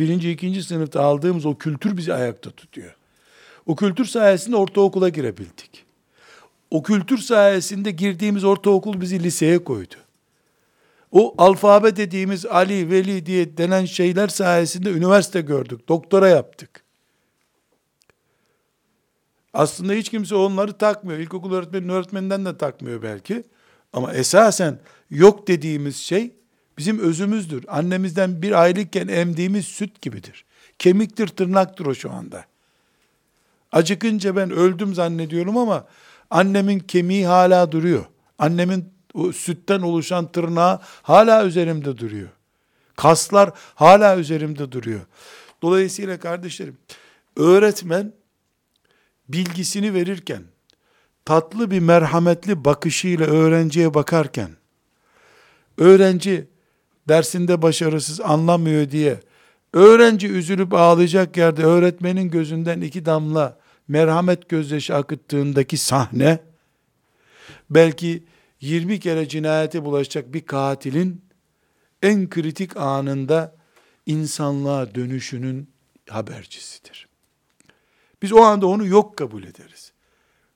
Birinci, 0.00 0.30
ikinci 0.30 0.62
sınıfta 0.62 1.02
aldığımız 1.02 1.46
o 1.46 1.58
kültür 1.58 1.96
bizi 1.96 2.14
ayakta 2.14 2.50
tutuyor. 2.50 2.96
O 3.66 3.76
kültür 3.76 4.04
sayesinde 4.04 4.56
ortaokula 4.56 5.08
girebildik. 5.08 5.84
O 6.70 6.82
kültür 6.82 7.18
sayesinde 7.18 7.90
girdiğimiz 7.90 8.44
ortaokul 8.44 9.00
bizi 9.00 9.22
liseye 9.22 9.64
koydu. 9.64 9.94
O 11.12 11.34
alfabe 11.38 11.96
dediğimiz 11.96 12.46
Ali, 12.46 12.90
Veli 12.90 13.26
diye 13.26 13.56
denen 13.56 13.84
şeyler 13.84 14.28
sayesinde 14.28 14.90
üniversite 14.90 15.40
gördük, 15.40 15.88
doktora 15.88 16.28
yaptık. 16.28 16.84
Aslında 19.52 19.92
hiç 19.92 20.08
kimse 20.08 20.34
onları 20.34 20.72
takmıyor. 20.72 21.18
İlkokul 21.18 21.52
öğretmeni 21.54 21.92
öğretmeninden 21.92 22.44
de 22.44 22.58
takmıyor 22.58 23.02
belki. 23.02 23.44
Ama 23.92 24.12
esasen 24.12 24.78
yok 25.10 25.48
dediğimiz 25.48 25.96
şey 25.96 26.39
bizim 26.80 26.98
özümüzdür. 26.98 27.64
Annemizden 27.68 28.42
bir 28.42 28.62
aylıkken 28.62 29.08
emdiğimiz 29.08 29.66
süt 29.66 30.02
gibidir. 30.02 30.44
Kemiktir, 30.78 31.28
tırnaktır 31.28 31.86
o 31.86 31.94
şu 31.94 32.12
anda. 32.12 32.44
Acıkınca 33.72 34.36
ben 34.36 34.50
öldüm 34.50 34.94
zannediyorum 34.94 35.56
ama 35.56 35.86
annemin 36.30 36.78
kemiği 36.78 37.26
hala 37.26 37.72
duruyor. 37.72 38.04
Annemin 38.38 38.92
o 39.14 39.32
sütten 39.32 39.80
oluşan 39.80 40.32
tırnağı 40.32 40.80
hala 41.02 41.46
üzerimde 41.46 41.98
duruyor. 41.98 42.28
Kaslar 42.96 43.50
hala 43.74 44.18
üzerimde 44.18 44.72
duruyor. 44.72 45.00
Dolayısıyla 45.62 46.18
kardeşlerim, 46.18 46.78
öğretmen 47.36 48.12
bilgisini 49.28 49.94
verirken, 49.94 50.42
tatlı 51.24 51.70
bir 51.70 51.80
merhametli 51.80 52.64
bakışıyla 52.64 53.26
öğrenciye 53.26 53.94
bakarken, 53.94 54.50
öğrenci 55.78 56.49
dersinde 57.10 57.62
başarısız 57.62 58.20
anlamıyor 58.20 58.90
diye 58.90 59.20
Öğrenci 59.72 60.28
üzülüp 60.28 60.74
ağlayacak 60.74 61.36
yerde 61.36 61.64
öğretmenin 61.64 62.30
gözünden 62.30 62.80
iki 62.80 63.06
damla 63.06 63.58
merhamet 63.88 64.48
gözyaşı 64.48 64.94
akıttığındaki 64.94 65.76
sahne, 65.76 66.38
belki 67.70 68.24
20 68.60 69.00
kere 69.00 69.28
cinayete 69.28 69.84
bulaşacak 69.84 70.34
bir 70.34 70.46
katilin 70.46 71.24
en 72.02 72.30
kritik 72.30 72.76
anında 72.76 73.56
insanlığa 74.06 74.94
dönüşünün 74.94 75.70
habercisidir. 76.08 77.08
Biz 78.22 78.32
o 78.32 78.40
anda 78.42 78.66
onu 78.66 78.86
yok 78.86 79.16
kabul 79.16 79.42
ederiz. 79.42 79.89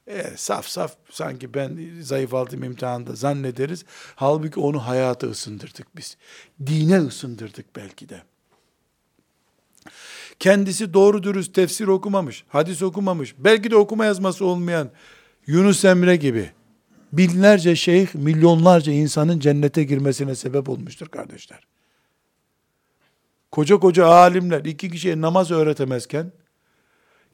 E, 0.06 0.36
saf 0.36 0.66
saf 0.66 0.96
sanki 1.10 1.54
ben 1.54 1.78
zayıf 2.00 2.34
altım 2.34 2.62
imtihanında 2.62 3.14
zannederiz. 3.14 3.84
Halbuki 4.14 4.60
onu 4.60 4.86
hayata 4.86 5.26
ısındırdık 5.26 5.96
biz. 5.96 6.16
Dine 6.66 6.98
ısındırdık 6.98 7.76
belki 7.76 8.08
de. 8.08 8.22
Kendisi 10.40 10.94
doğru 10.94 11.22
dürüst 11.22 11.54
tefsir 11.54 11.86
okumamış, 11.86 12.44
hadis 12.48 12.82
okumamış, 12.82 13.34
belki 13.38 13.70
de 13.70 13.76
okuma 13.76 14.04
yazması 14.04 14.44
olmayan 14.44 14.90
Yunus 15.46 15.84
Emre 15.84 16.16
gibi 16.16 16.50
binlerce 17.12 17.76
şeyh, 17.76 18.14
milyonlarca 18.14 18.92
insanın 18.92 19.40
cennete 19.40 19.84
girmesine 19.84 20.34
sebep 20.34 20.68
olmuştur 20.68 21.08
kardeşler. 21.08 21.60
Koca 23.50 23.76
koca 23.76 24.06
alimler 24.06 24.64
iki 24.64 24.90
kişiye 24.90 25.20
namaz 25.20 25.50
öğretemezken, 25.50 26.32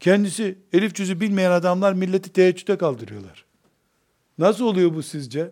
kendisi 0.00 0.58
elif 0.72 0.94
cüzü 0.94 1.20
bilmeyen 1.20 1.50
adamlar 1.50 1.92
milleti 1.92 2.32
teheccüde 2.32 2.78
kaldırıyorlar. 2.78 3.44
Nasıl 4.38 4.64
oluyor 4.64 4.94
bu 4.94 5.02
sizce? 5.02 5.50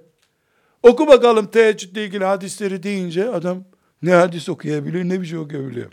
Oku 0.82 1.06
bakalım 1.06 1.46
teheccüdle 1.46 2.04
ilgili 2.04 2.24
hadisleri 2.24 2.82
deyince 2.82 3.30
adam 3.30 3.64
ne 4.02 4.12
hadis 4.14 4.48
okuyabiliyor 4.48 5.04
ne 5.04 5.20
bir 5.20 5.26
şey 5.26 5.38
okuyabiliyor. 5.38 5.92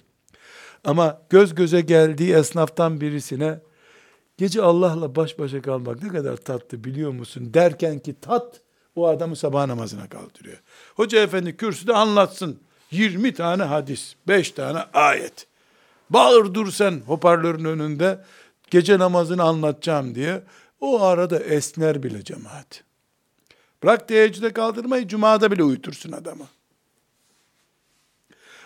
Ama 0.84 1.22
göz 1.30 1.56
göze 1.56 1.82
geldiği 1.82 2.34
esnaftan 2.34 3.02
birisine 3.02 3.60
gece 4.38 4.62
Allah'la 4.62 5.16
baş 5.16 5.40
başa 5.40 5.62
kalmak 5.62 6.04
ne 6.04 6.10
kadar 6.10 6.38
tatlı 6.38 6.84
biliyor 6.84 7.12
musun 7.12 7.54
derken 7.54 8.00
ki 8.00 8.16
tat 8.22 8.62
o 8.96 9.08
adamı 9.08 9.36
sabah 9.36 9.66
namazına 9.66 10.10
kaldırıyor. 10.10 10.58
Hoca 10.96 11.22
efendi 11.24 11.58
kürsüde 11.58 11.94
anlatsın 11.94 12.60
20 12.92 13.34
tane 13.34 13.64
hadis, 13.64 14.16
5 14.28 14.52
tane 14.52 14.80
ayet. 14.94 15.48
Bağır 16.10 16.54
dur 16.54 16.72
sen 16.72 17.02
hoparlörün 17.08 17.66
önünde 17.66 18.20
gece 18.76 19.00
namazını 19.00 19.44
anlatacağım 19.44 20.16
diye. 20.16 20.44
O 20.82 21.02
arada 21.02 21.40
esner 21.40 22.04
bile 22.04 22.24
cemaat. 22.24 22.84
Bırak 23.84 24.08
teheccüde 24.08 24.54
kaldırmayı, 24.54 25.08
cumada 25.08 25.52
bile 25.52 25.64
uyutursun 25.64 26.12
adamı. 26.12 26.48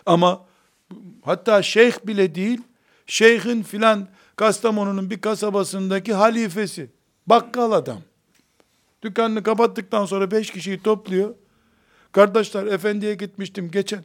Ama 0.06 0.46
hatta 1.22 1.62
şeyh 1.62 1.94
bile 2.04 2.36
değil, 2.36 2.62
şeyhin 3.08 3.64
filan 3.64 4.08
Kastamonu'nun 4.36 5.10
bir 5.10 5.22
kasabasındaki 5.22 6.14
halifesi, 6.14 6.90
bakkal 7.28 7.72
adam. 7.72 8.02
Dükkanını 9.02 9.44
kapattıktan 9.44 10.06
sonra 10.06 10.32
beş 10.32 10.52
kişiyi 10.52 10.84
topluyor. 10.84 11.36
Kardeşler 12.12 12.66
efendiye 12.66 13.16
gitmiştim 13.16 13.72
geçen. 13.72 14.04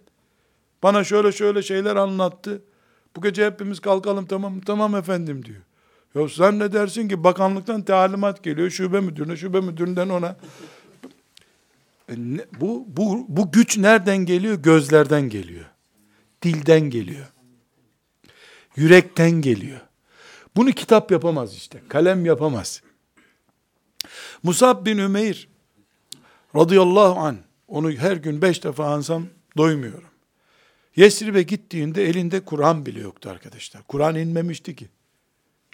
Bana 0.83 1.05
şöyle 1.05 1.33
şöyle 1.33 1.63
şeyler 1.63 1.97
anlattı. 1.97 2.63
Bu 3.17 3.23
gece 3.23 3.47
hepimiz 3.47 3.81
kalkalım 3.81 4.27
tamam 4.27 4.61
tamam 4.61 4.95
efendim 4.97 5.45
diyor. 5.45 5.61
Ya 6.15 6.29
sen 6.29 6.59
ne 6.59 6.73
dersin 6.73 7.09
ki 7.09 7.25
bakanlıktan 7.25 7.83
talimat 7.83 8.45
geliyor 8.45 8.71
şube 8.71 9.01
müdürüne 9.01 9.37
şube 9.37 9.61
müdüründen 9.61 10.09
ona. 10.09 10.37
E 12.09 12.15
ne, 12.17 12.45
bu, 12.61 12.85
bu, 12.89 13.27
bu 13.29 13.53
güç 13.53 13.79
nereden 13.79 14.17
geliyor? 14.17 14.55
Gözlerden 14.55 15.29
geliyor. 15.29 15.65
Dilden 16.43 16.81
geliyor. 16.81 17.27
Yürekten 18.77 19.31
geliyor. 19.31 19.81
Bunu 20.57 20.73
kitap 20.73 21.11
yapamaz 21.11 21.55
işte. 21.55 21.83
Kalem 21.89 22.27
yapamaz. 22.27 22.83
Musab 24.43 24.87
bin 24.87 24.99
Ümeyr 24.99 25.49
radıyallahu 26.57 27.21
an 27.21 27.37
onu 27.69 27.93
her 27.93 28.17
gün 28.17 28.43
beş 28.43 28.65
defa 28.65 28.85
ansam 28.85 29.27
doymuyorum. 29.57 30.09
Yesrib'e 30.97 31.43
gittiğinde 31.43 32.09
elinde 32.09 32.41
Kur'an 32.41 32.87
bile 32.87 33.01
yoktu 33.01 33.31
arkadaşlar. 33.31 33.83
Kur'an 33.83 34.15
inmemişti 34.15 34.77
ki. 34.77 34.89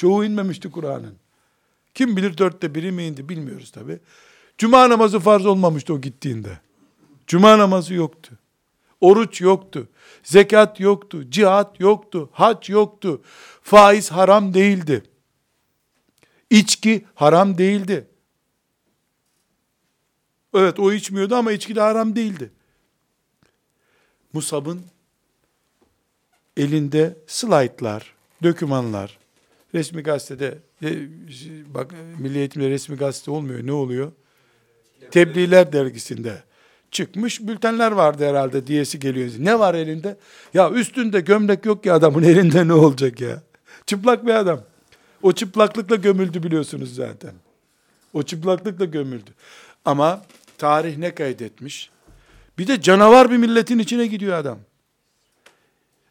Çoğu 0.01 0.25
inmemişti 0.25 0.71
Kur'an'ın. 0.71 1.17
Kim 1.95 2.17
bilir 2.17 2.39
dörtte 2.39 2.75
biri 2.75 2.93
mi 2.93 3.05
indi 3.05 3.29
bilmiyoruz 3.29 3.71
tabi. 3.71 3.99
Cuma 4.59 4.91
namazı 4.91 5.21
farz 5.21 5.47
olmamıştı 5.47 5.95
o 5.95 6.01
gittiğinde. 6.01 6.61
Cuma 7.27 7.59
namazı 7.59 7.95
yoktu. 7.95 8.39
Oruç 9.01 9.41
yoktu. 9.41 9.89
Zekat 10.23 10.81
yoktu. 10.81 11.31
Cihat 11.31 11.81
yoktu. 11.81 12.31
Hac 12.33 12.71
yoktu. 12.71 13.23
Faiz 13.63 14.11
haram 14.11 14.55
değildi. 14.55 15.03
İçki 16.51 17.05
haram 17.15 17.59
değildi. 17.59 18.09
Evet 20.55 20.79
o 20.79 20.93
içmiyordu 20.93 21.35
ama 21.35 21.53
içki 21.53 21.77
de 21.77 21.81
haram 21.81 22.17
değildi. 22.17 22.51
Musab'ın 24.33 24.83
elinde 26.57 27.19
slaytlar, 27.27 28.15
dökümanlar, 28.43 29.19
resmi 29.74 30.02
gazetede, 30.02 30.59
e, 30.83 30.88
bak 31.74 31.94
Milli 32.18 32.38
Eğitim'de 32.38 32.70
resmi 32.70 32.96
gazete 32.96 33.30
olmuyor, 33.30 33.66
ne 33.66 33.72
oluyor? 33.72 34.12
Tebliğler 35.11 35.72
dergisinde 35.72 36.42
çıkmış 36.90 37.40
bültenler 37.40 37.92
vardı 37.92 38.28
herhalde 38.28 38.66
diyesi 38.66 38.98
geliyor. 38.98 39.30
Ne 39.38 39.59
var 39.59 39.74
elinde? 39.74 40.16
Ya 40.54 40.70
üstünde 40.70 41.20
gömlek 41.20 41.66
yok 41.66 41.87
ya 41.87 41.94
adamın 41.94 42.22
elinde 42.22 42.68
ne 42.68 42.72
olacak 42.72 43.20
ya? 43.20 43.42
Çıplak 43.87 44.26
bir 44.26 44.35
adam. 44.35 44.61
O 45.22 45.33
çıplaklıkla 45.33 45.96
gömüldü 45.96 46.42
biliyorsunuz 46.42 46.94
zaten. 46.94 47.33
O 48.12 48.22
çıplaklıkla 48.22 48.85
gömüldü. 48.85 49.30
Ama 49.85 50.22
tarih 50.59 50.98
ne 50.98 51.14
kaydetmiş? 51.14 51.90
Bir 52.59 52.66
de 52.66 52.80
canavar 52.80 53.30
bir 53.30 53.37
milletin 53.37 53.78
içine 53.78 54.06
gidiyor 54.06 54.38
adam. 54.38 54.59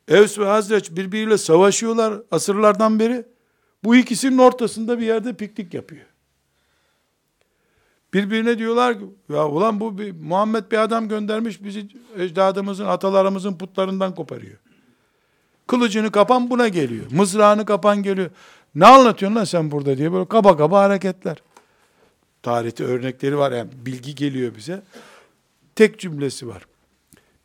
Evs 0.07 0.39
ve 0.39 0.45
Hazreç 0.45 0.91
birbiriyle 0.91 1.37
savaşıyorlar 1.37 2.13
asırlardan 2.31 2.99
beri. 2.99 3.25
Bu 3.83 3.95
ikisinin 3.95 4.37
ortasında 4.37 4.99
bir 4.99 5.05
yerde 5.05 5.33
piknik 5.33 5.73
yapıyor. 5.73 6.05
Birbirine 8.13 8.57
diyorlar 8.57 8.99
ki 8.99 9.05
ya 9.29 9.47
ulan 9.47 9.79
bu 9.79 9.97
bir, 9.97 10.11
Muhammed 10.11 10.71
bir 10.71 10.77
adam 10.77 11.07
göndermiş 11.07 11.63
bizi 11.63 11.87
ecdadımızın 12.17 12.85
atalarımızın 12.85 13.57
putlarından 13.57 14.15
koparıyor. 14.15 14.57
Kılıcını 15.67 16.11
kapan 16.11 16.49
buna 16.49 16.67
geliyor. 16.67 17.05
Mızrağını 17.11 17.65
kapan 17.65 18.03
geliyor. 18.03 18.29
Ne 18.75 18.85
anlatıyorsun 18.85 19.35
lan 19.35 19.43
sen 19.43 19.71
burada 19.71 19.97
diye 19.97 20.13
böyle 20.13 20.27
kaba 20.27 20.57
kaba 20.57 20.81
hareketler. 20.81 21.37
Tarihte 22.43 22.83
örnekleri 22.83 23.37
var 23.37 23.51
yani 23.51 23.69
bilgi 23.85 24.15
geliyor 24.15 24.55
bize. 24.55 24.81
Tek 25.75 25.99
cümlesi 25.99 26.47
var. 26.47 26.67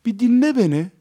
Bir 0.05 0.19
dinle 0.19 0.55
beni. 0.55 0.91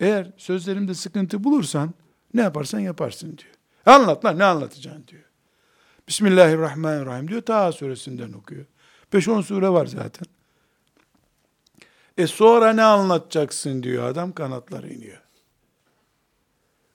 Eğer 0.00 0.30
sözlerimde 0.36 0.94
sıkıntı 0.94 1.44
bulursan 1.44 1.94
ne 2.34 2.40
yaparsan 2.40 2.80
yaparsın 2.80 3.38
diyor. 3.38 3.53
Anlat 3.86 4.24
lan 4.24 4.38
ne 4.38 4.44
anlatacaksın 4.44 5.04
diyor. 5.08 5.22
Bismillahirrahmanirrahim 6.08 7.28
diyor. 7.28 7.42
Taha 7.42 7.72
suresinden 7.72 8.32
okuyor. 8.32 8.64
5-10 9.12 9.42
sure 9.42 9.68
var 9.68 9.86
zaten. 9.86 10.26
E 12.18 12.26
sonra 12.26 12.72
ne 12.72 12.82
anlatacaksın 12.82 13.82
diyor 13.82 14.04
adam 14.04 14.32
kanatları 14.32 14.92
iniyor. 14.92 15.22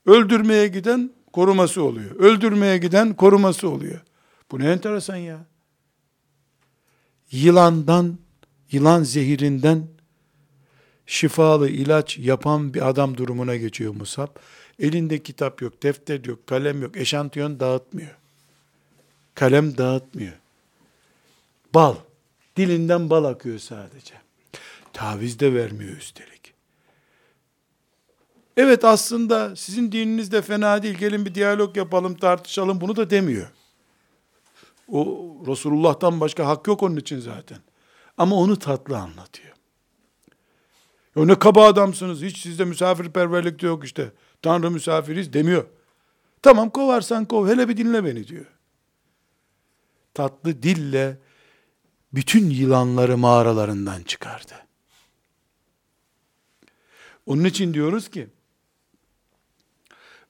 Öldürmeye 0.05 0.67
giden 0.67 1.11
koruması 1.33 1.83
oluyor. 1.83 2.15
Öldürmeye 2.15 2.77
giden 2.77 3.13
koruması 3.13 3.69
oluyor. 3.69 4.01
Bu 4.51 4.59
ne 4.59 4.71
enteresan 4.71 5.15
ya. 5.15 5.45
Yılandan, 7.31 8.17
yılan 8.71 9.03
zehirinden 9.03 9.87
şifalı 11.09 11.69
ilaç 11.69 12.17
yapan 12.17 12.73
bir 12.73 12.89
adam 12.89 13.17
durumuna 13.17 13.55
geçiyor 13.55 13.95
Musab. 13.95 14.27
Elinde 14.79 15.23
kitap 15.23 15.61
yok, 15.61 15.83
defter 15.83 16.25
yok, 16.25 16.47
kalem 16.47 16.81
yok, 16.81 16.97
eşantiyon 16.97 17.59
dağıtmıyor. 17.59 18.15
Kalem 19.35 19.77
dağıtmıyor. 19.77 20.33
Bal, 21.73 21.95
dilinden 22.57 23.09
bal 23.09 23.23
akıyor 23.23 23.59
sadece. 23.59 24.13
Taviz 24.93 25.39
de 25.39 25.53
vermiyor 25.53 25.97
üstelik. 25.97 26.53
Evet 28.57 28.85
aslında 28.85 29.55
sizin 29.55 29.91
dininiz 29.91 30.31
de 30.31 30.41
fena 30.41 30.83
değil, 30.83 30.95
gelin 30.95 31.25
bir 31.25 31.35
diyalog 31.35 31.77
yapalım, 31.77 32.15
tartışalım, 32.15 32.81
bunu 32.81 32.95
da 32.95 33.09
demiyor. 33.09 33.47
O 34.87 35.33
Resulullah'tan 35.47 36.19
başka 36.19 36.47
hak 36.47 36.67
yok 36.67 36.83
onun 36.83 36.97
için 36.97 37.19
zaten. 37.19 37.57
Ama 38.17 38.35
onu 38.35 38.59
tatlı 38.59 38.97
anlatıyor. 38.97 39.58
Ya 41.15 41.25
ne 41.25 41.39
kaba 41.39 41.65
adamsınız, 41.65 42.21
hiç 42.21 42.37
sizde 42.37 42.65
misafirperverlik 42.65 43.61
de 43.61 43.65
yok 43.65 43.85
işte. 43.85 44.11
Tanrı 44.41 44.71
misafiriz 44.71 45.33
demiyor. 45.33 45.65
Tamam 46.41 46.69
kovarsan 46.69 47.25
kov, 47.25 47.47
hele 47.47 47.69
bir 47.69 47.77
dinle 47.77 48.05
beni 48.05 48.27
diyor. 48.27 48.45
Tatlı 50.13 50.63
dille 50.63 51.17
bütün 52.13 52.49
yılanları 52.49 53.17
mağaralarından 53.17 54.03
çıkardı. 54.03 54.53
Onun 57.25 57.43
için 57.43 57.73
diyoruz 57.73 58.09
ki, 58.09 58.27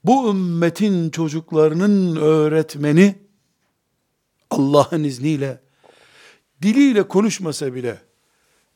bu 0.04 0.30
ümmetin 0.30 1.10
çocuklarının 1.10 2.16
öğretmeni 2.16 3.20
Allah'ın 4.50 5.04
izniyle 5.04 5.62
diliyle 6.62 7.08
konuşmasa 7.08 7.74
bile 7.74 8.02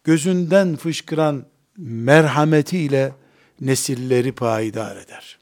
gözünden 0.03 0.75
fışkıran 0.75 1.45
merhametiyle 1.77 3.13
nesilleri 3.61 4.31
payidar 4.31 4.97
eder. 4.97 5.39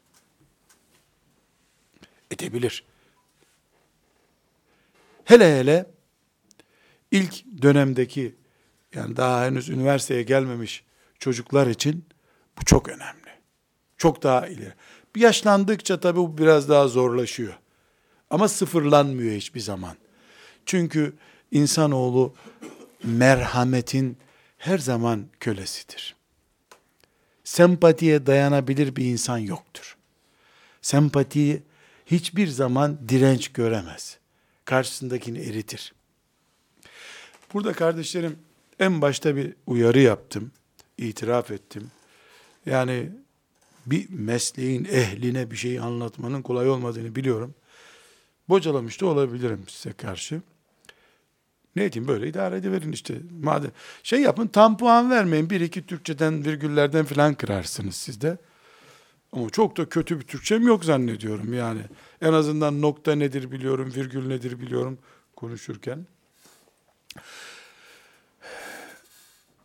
Edebilir. 2.31 2.83
Hele 5.25 5.59
hele 5.59 5.85
ilk 7.11 7.61
dönemdeki 7.61 8.35
yani 8.95 9.17
daha 9.17 9.45
henüz 9.45 9.69
üniversiteye 9.69 10.23
gelmemiş 10.23 10.83
çocuklar 11.19 11.67
için 11.67 12.05
bu 12.59 12.65
çok 12.65 12.89
önemli. 12.89 13.31
Çok 13.97 14.23
daha 14.23 14.47
ileri. 14.47 14.73
Yaşlandıkça 15.15 15.99
tabii 15.99 16.19
bu 16.19 16.37
biraz 16.37 16.69
daha 16.69 16.87
zorlaşıyor. 16.87 17.53
Ama 18.29 18.47
sıfırlanmıyor 18.47 19.35
hiçbir 19.35 19.59
zaman. 19.59 19.95
Çünkü 20.65 21.13
insanoğlu 21.51 22.35
merhametin 23.03 24.17
her 24.57 24.77
zaman 24.77 25.27
kölesidir. 25.39 26.15
Sempatiye 27.51 28.25
dayanabilir 28.25 28.95
bir 28.95 29.05
insan 29.05 29.37
yoktur. 29.37 29.97
Sempatiyi 30.81 31.63
hiçbir 32.05 32.47
zaman 32.47 33.09
direnç 33.09 33.47
göremez. 33.47 34.17
Karşısındakini 34.65 35.39
eritir. 35.39 35.93
Burada 37.53 37.73
kardeşlerim 37.73 38.39
en 38.79 39.01
başta 39.01 39.35
bir 39.35 39.53
uyarı 39.67 39.99
yaptım. 39.99 40.51
itiraf 40.97 41.51
ettim. 41.51 41.91
Yani 42.65 43.09
bir 43.85 44.09
mesleğin 44.09 44.85
ehline 44.85 45.51
bir 45.51 45.57
şey 45.57 45.79
anlatmanın 45.79 46.41
kolay 46.41 46.69
olmadığını 46.69 47.15
biliyorum. 47.15 47.55
Bocalamış 48.49 49.01
da 49.01 49.05
olabilirim 49.05 49.63
size 49.67 49.93
karşı. 49.93 50.41
Ne 51.75 51.91
diyeyim 51.91 52.07
böyle 52.07 52.27
idare 52.27 52.57
ediverin 52.57 52.91
işte. 52.91 53.15
Madem 53.43 53.71
şey 54.03 54.21
yapın 54.21 54.47
tam 54.47 54.77
puan 54.77 55.09
vermeyin. 55.09 55.49
Bir 55.49 55.61
iki 55.61 55.85
Türkçeden 55.85 56.45
virgüllerden 56.45 57.05
filan 57.05 57.33
kırarsınız 57.33 57.95
siz 57.95 58.21
de. 58.21 58.37
Ama 59.31 59.49
çok 59.49 59.77
da 59.77 59.89
kötü 59.89 60.19
bir 60.19 60.25
Türkçem 60.25 60.67
yok 60.67 60.85
zannediyorum 60.85 61.53
yani. 61.53 61.81
En 62.21 62.33
azından 62.33 62.81
nokta 62.81 63.15
nedir 63.15 63.51
biliyorum, 63.51 63.93
virgül 63.95 64.27
nedir 64.27 64.59
biliyorum 64.59 64.97
konuşurken. 65.35 66.05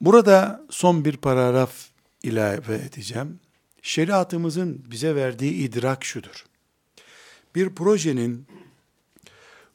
Burada 0.00 0.64
son 0.70 1.04
bir 1.04 1.16
paragraf 1.16 1.72
ilave 2.22 2.74
edeceğim. 2.74 3.40
Şeriatımızın 3.82 4.84
bize 4.90 5.14
verdiği 5.14 5.52
idrak 5.52 6.04
şudur. 6.04 6.44
Bir 7.54 7.74
projenin 7.74 8.46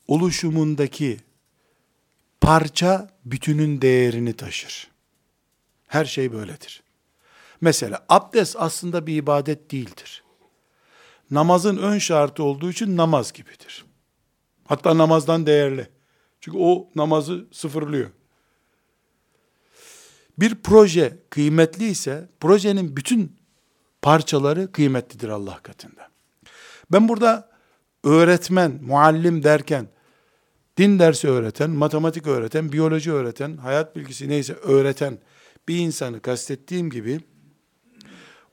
oluşumundaki 0.08 1.18
parça 2.42 3.10
bütünün 3.26 3.82
değerini 3.82 4.34
taşır. 4.34 4.92
Her 5.88 6.06
şey 6.06 6.34
böyledir. 6.34 6.84
Mesela 7.62 8.06
abdest 8.10 8.56
aslında 8.60 9.08
bir 9.08 9.16
ibadet 9.16 9.72
değildir. 9.72 10.24
Namazın 11.32 11.78
ön 11.78 11.98
şartı 11.98 12.44
olduğu 12.44 12.72
için 12.72 12.98
namaz 12.98 13.34
gibidir. 13.34 13.86
Hatta 14.66 14.98
namazdan 14.98 15.46
değerli. 15.46 15.88
Çünkü 16.42 16.58
o 16.58 16.90
namazı 16.96 17.48
sıfırlıyor. 17.52 18.10
Bir 20.40 20.56
proje 20.56 21.18
kıymetli 21.30 21.86
ise 21.86 22.30
projenin 22.40 22.98
bütün 22.98 23.38
parçaları 24.02 24.72
kıymetlidir 24.72 25.30
Allah 25.30 25.60
katında. 25.64 26.10
Ben 26.92 27.10
burada 27.10 27.50
öğretmen, 28.04 28.80
muallim 28.82 29.44
derken 29.44 29.88
din 30.82 31.00
dersi 31.00 31.28
öğreten, 31.28 31.70
matematik 31.70 32.28
öğreten, 32.28 32.72
biyoloji 32.72 33.12
öğreten, 33.12 33.58
hayat 33.58 33.96
bilgisi 33.96 34.30
neyse 34.30 34.54
öğreten 34.54 35.18
bir 35.68 35.76
insanı 35.76 36.20
kastettiğim 36.22 36.90
gibi 36.90 37.20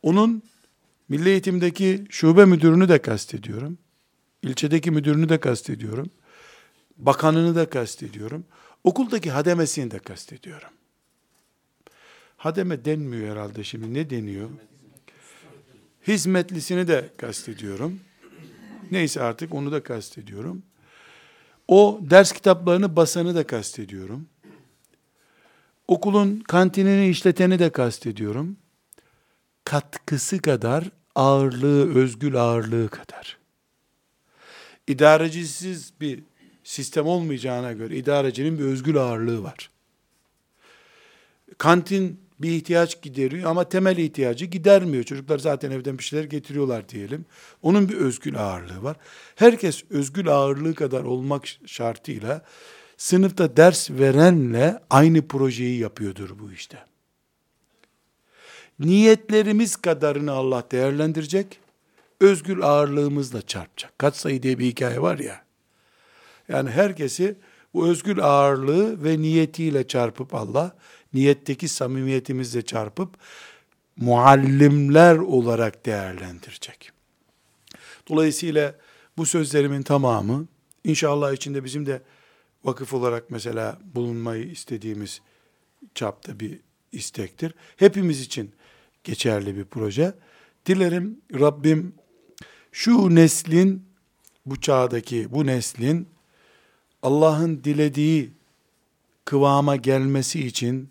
onun 0.02 0.42
milli 1.08 1.28
eğitimdeki 1.28 2.04
şube 2.10 2.44
müdürünü 2.44 2.88
de 2.88 3.02
kastediyorum. 3.02 3.78
İlçedeki 4.42 4.90
müdürünü 4.90 5.28
de 5.28 5.40
kastediyorum. 5.40 6.10
Bakanını 6.96 7.54
da 7.54 7.70
kastediyorum. 7.70 8.44
Okuldaki 8.84 9.30
hademesini 9.30 9.90
de 9.90 9.98
kastediyorum. 9.98 10.70
Hademe 12.36 12.84
denmiyor 12.84 13.32
herhalde 13.32 13.64
şimdi. 13.64 13.94
Ne 13.94 14.10
deniyor? 14.10 14.50
Hizmetlisini 16.08 16.88
de 16.88 17.10
kastediyorum. 17.16 18.00
Neyse 18.90 19.22
artık 19.22 19.54
onu 19.54 19.72
da 19.72 19.82
kastediyorum. 19.82 20.62
O 21.68 22.00
ders 22.02 22.32
kitaplarını 22.32 22.96
basanı 22.96 23.34
da 23.34 23.46
kastediyorum. 23.46 24.28
Okulun 25.88 26.40
kantinini 26.40 27.08
işleteni 27.08 27.58
de 27.58 27.70
kastediyorum. 27.70 28.56
Katkısı 29.64 30.42
kadar 30.42 30.90
ağırlığı, 31.14 31.94
özgül 31.94 32.36
ağırlığı 32.36 32.88
kadar. 32.88 33.38
İdarecisiz 34.86 35.92
bir 36.00 36.22
sistem 36.64 37.06
olmayacağına 37.06 37.72
göre 37.72 37.96
idarecinin 37.96 38.58
bir 38.58 38.64
özgül 38.64 38.96
ağırlığı 38.96 39.42
var. 39.42 39.70
Kantin 41.58 42.27
bir 42.40 42.50
ihtiyaç 42.50 43.02
gideriyor 43.02 43.50
ama 43.50 43.68
temel 43.68 43.96
ihtiyacı 43.96 44.44
gidermiyor. 44.44 45.04
Çocuklar 45.04 45.38
zaten 45.38 45.70
evden 45.70 45.98
bir 45.98 46.02
şeyler 46.02 46.24
getiriyorlar 46.24 46.88
diyelim. 46.88 47.24
Onun 47.62 47.88
bir 47.88 47.94
özgül 47.94 48.38
ağırlığı 48.38 48.82
var. 48.82 48.96
Herkes 49.34 49.84
özgül 49.90 50.28
ağırlığı 50.28 50.74
kadar 50.74 51.04
olmak 51.04 51.46
şartıyla 51.66 52.44
sınıfta 52.96 53.56
ders 53.56 53.90
verenle 53.90 54.78
aynı 54.90 55.28
projeyi 55.28 55.78
yapıyordur 55.78 56.38
bu 56.38 56.52
işte. 56.52 56.78
Niyetlerimiz 58.78 59.76
kadarını 59.76 60.32
Allah 60.32 60.64
değerlendirecek. 60.70 61.60
Özgül 62.20 62.62
ağırlığımızla 62.62 63.42
çarpacak. 63.42 63.98
Kaç 63.98 64.16
sayı 64.16 64.42
diye 64.42 64.58
bir 64.58 64.66
hikaye 64.66 65.02
var 65.02 65.18
ya. 65.18 65.42
Yani 66.48 66.70
herkesi 66.70 67.36
bu 67.74 67.88
özgül 67.88 68.20
ağırlığı 68.24 69.04
ve 69.04 69.18
niyetiyle 69.18 69.86
çarpıp 69.86 70.34
Allah 70.34 70.76
niyetteki 71.14 71.68
samimiyetimizle 71.68 72.62
çarpıp 72.62 73.16
muallimler 73.96 75.16
olarak 75.16 75.86
değerlendirecek. 75.86 76.90
Dolayısıyla 78.08 78.74
bu 79.16 79.26
sözlerimin 79.26 79.82
tamamı 79.82 80.46
inşallah 80.84 81.32
içinde 81.32 81.64
bizim 81.64 81.86
de 81.86 82.02
vakıf 82.64 82.94
olarak 82.94 83.30
mesela 83.30 83.78
bulunmayı 83.94 84.50
istediğimiz 84.50 85.20
çapta 85.94 86.40
bir 86.40 86.60
istektir. 86.92 87.54
Hepimiz 87.76 88.20
için 88.20 88.52
geçerli 89.04 89.56
bir 89.56 89.64
proje. 89.64 90.14
Dilerim 90.66 91.20
Rabbim 91.34 91.94
şu 92.72 93.14
neslin 93.14 93.84
bu 94.46 94.60
çağdaki 94.60 95.26
bu 95.30 95.46
neslin 95.46 96.08
Allah'ın 97.02 97.64
dilediği 97.64 98.30
kıvama 99.24 99.76
gelmesi 99.76 100.46
için 100.46 100.90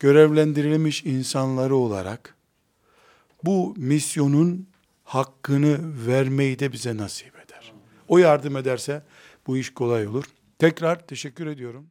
görevlendirilmiş 0.00 1.04
insanları 1.04 1.76
olarak 1.76 2.36
bu 3.44 3.74
misyonun 3.76 4.68
hakkını 5.04 6.06
vermeyi 6.06 6.58
de 6.58 6.72
bize 6.72 6.96
nasip 6.96 7.34
eder. 7.34 7.72
O 8.08 8.18
yardım 8.18 8.56
ederse 8.56 9.02
bu 9.46 9.56
iş 9.56 9.74
kolay 9.74 10.06
olur. 10.06 10.24
Tekrar 10.58 11.06
teşekkür 11.06 11.46
ediyorum. 11.46 11.90